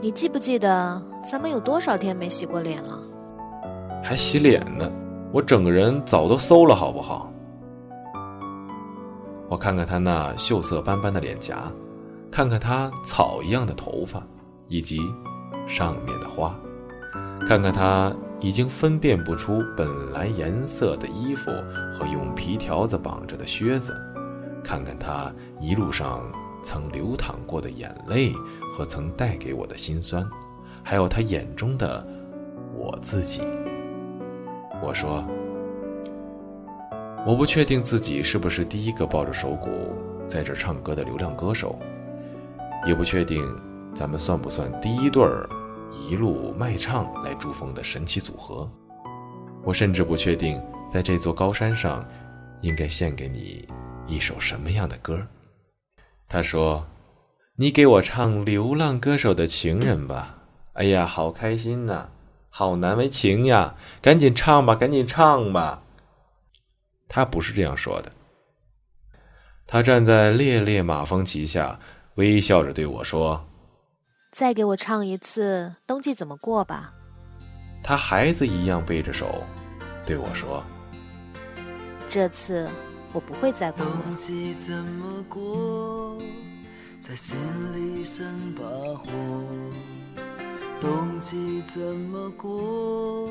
[0.01, 2.99] 你记不记得咱们有多少天没洗过脸了？
[4.03, 4.91] 还洗脸呢？
[5.31, 7.31] 我整个人早都馊了，好不好？”
[9.47, 11.71] 我看看他那锈色斑斑的脸颊，
[12.31, 14.25] 看看他草一样的头发，
[14.69, 14.99] 以及
[15.67, 16.57] 上面的花，
[17.45, 21.51] 看看他已经分辨不出本来颜色的衣服
[21.93, 23.93] 和用皮条子绑着的靴子，
[24.63, 25.29] 看看他
[25.59, 26.21] 一路上
[26.63, 28.33] 曾流淌过的眼泪
[28.73, 30.25] 和曾带给我的心酸，
[30.81, 32.07] 还有他眼中的
[32.73, 33.41] 我自己。
[34.81, 35.23] 我说。
[37.23, 39.69] 我不确定自己是不是第一个抱着手鼓
[40.25, 41.77] 在这唱歌的流量歌手，
[42.85, 43.43] 也不确定
[43.95, 45.47] 咱们算不算第一对儿
[45.91, 48.69] 一路卖唱来珠峰的神奇组合。
[49.63, 50.61] 我甚至不确定
[50.91, 52.03] 在这座高山上
[52.61, 53.67] 应该献给你
[54.07, 55.25] 一首什么样的歌。
[56.27, 56.85] 他说
[57.57, 60.37] ：“你给我唱流浪歌手的情人吧。”
[60.73, 62.09] 哎呀，好开心呐，
[62.49, 63.75] 好难为情呀！
[64.01, 65.83] 赶紧唱吧，赶紧唱吧。
[67.09, 68.11] 他不是这样说的。
[69.67, 71.77] 他站在烈烈马蜂旗下，
[72.15, 73.41] 微笑着对我说
[74.31, 76.93] ：“再给我唱一次《冬季怎么过》吧。”
[77.81, 79.43] 他孩子一样背着手，
[80.05, 80.61] 对我说
[82.07, 82.69] ：“这次
[83.13, 86.17] 我不会再哭了。”冬季怎么过，
[86.99, 87.37] 在心
[87.73, 88.61] 里生把
[88.95, 89.05] 火。
[90.81, 93.29] 冬季怎么过，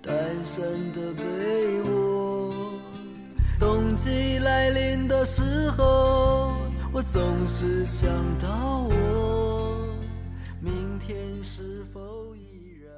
[0.00, 0.12] 单
[0.44, 0.62] 身
[0.92, 2.54] 的被窝。
[3.58, 6.52] 冬季来临的时候，
[6.94, 8.06] 我总是想
[8.38, 9.88] 到我，
[10.60, 12.92] 明天是否依然？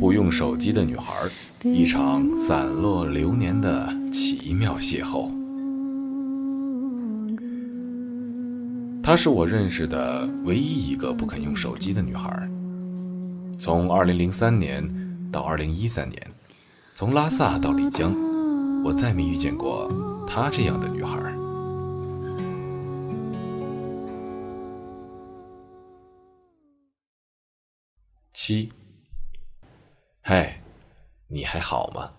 [0.00, 1.14] 不用手机的女孩，
[1.62, 5.37] 一场散落流年的奇妙邂逅。
[9.08, 12.28] 她是我认识的唯一一个不肯用手机的女孩。
[13.58, 16.34] 从2003年到2013年，
[16.94, 18.14] 从拉萨到丽江，
[18.84, 19.90] 我再没遇见过
[20.26, 21.16] 她这样的女孩。
[28.34, 28.70] 七。
[30.20, 30.60] 嗨，
[31.28, 32.10] 你还好吗？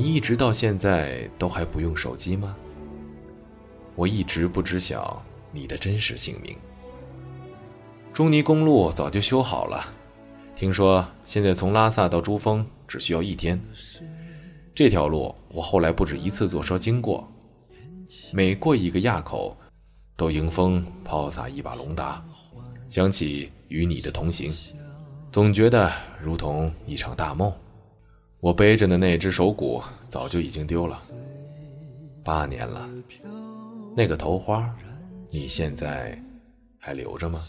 [0.00, 2.56] 你一直到现在都还不用手机吗？
[3.94, 5.22] 我一直不知晓
[5.52, 6.56] 你的真实姓名。
[8.10, 9.92] 中尼公路早就修好了，
[10.56, 13.60] 听说现在从拉萨到珠峰只需要一天。
[14.74, 17.30] 这条路我后来不止一次坐车经过，
[18.32, 19.54] 每过一个垭口，
[20.16, 22.24] 都迎风抛洒一把龙达，
[22.88, 24.50] 想起与你的同行，
[25.30, 27.52] 总觉得如同一场大梦。
[28.40, 30.98] 我背着的那只手鼓早就已经丢了，
[32.24, 32.88] 八年了，
[33.96, 34.68] 那个头花，
[35.30, 36.18] 你现在
[36.78, 37.44] 还留着吗？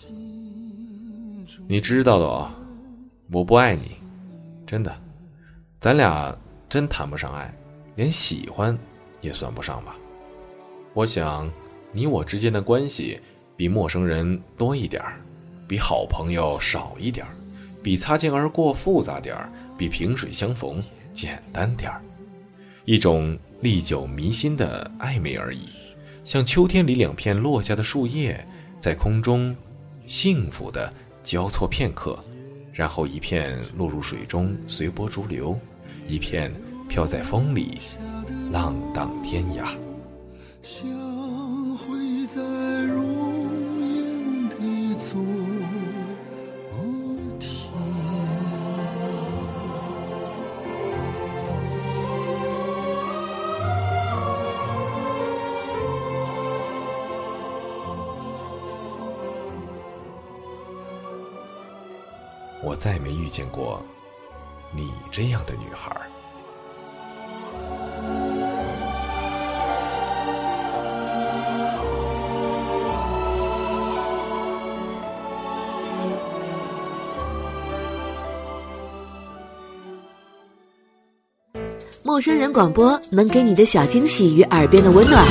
[1.67, 2.51] 你知道的哦，
[3.31, 3.95] 我不爱你，
[4.65, 4.93] 真的，
[5.79, 6.35] 咱俩。
[6.69, 7.53] 真谈不上爱，
[7.97, 8.77] 连喜欢
[9.19, 9.93] 也算不上吧。
[10.93, 11.51] 我想，
[11.91, 13.19] 你我之间的关系
[13.57, 15.19] 比陌生人多一点儿，
[15.67, 17.35] 比好朋友少一点儿，
[17.83, 19.51] 比擦肩而过复杂点儿，
[19.81, 20.79] 比萍水相逢
[21.11, 21.99] 简单点儿。
[22.85, 25.69] 一种历久弥新的暧昧而已，
[26.23, 28.45] 像秋天里两片落下的树叶，
[28.79, 29.55] 在空中
[30.05, 30.93] 幸福的
[31.23, 32.23] 交错片刻，
[32.71, 35.57] 然后一片落入水中，随波逐流。
[36.07, 36.51] 一片
[36.87, 37.79] 飘在风里，
[38.51, 39.75] 浪荡天涯。
[62.81, 63.79] 再没遇见过
[64.75, 65.95] 你这样的女孩
[82.03, 85.23] 陌生人广播能给你的小惊喜与耳边的温暖。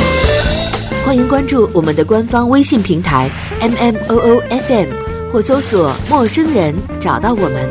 [1.05, 3.29] 欢迎关注我们的官方微信平台
[3.61, 7.69] mmoofm 或搜索“陌生人”找到我们。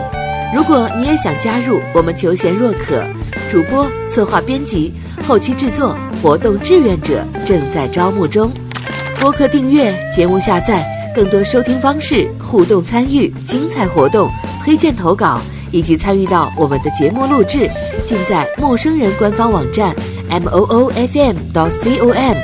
[0.56, 3.04] 如果你也想加入，我们求贤若渴，
[3.52, 4.94] 主播、策划、编辑、
[5.28, 8.50] 后期制作、活动志愿者正在招募中。
[9.20, 10.84] 播客订阅、节目下载、
[11.14, 14.30] 更多收听方式、互动参与、精彩活动、
[14.64, 15.40] 推荐投稿
[15.72, 17.70] 以及参与到我们的节目录制，
[18.06, 19.94] 尽在陌生人官方网站
[20.30, 22.36] m o o f m 到 c o m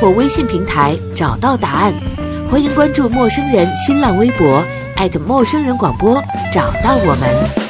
[0.00, 1.92] 或微信平台找到答案。
[2.54, 4.64] 欢迎关注陌生人新浪微博
[4.94, 6.22] 艾特陌生人广播，
[6.52, 7.63] 找到我们。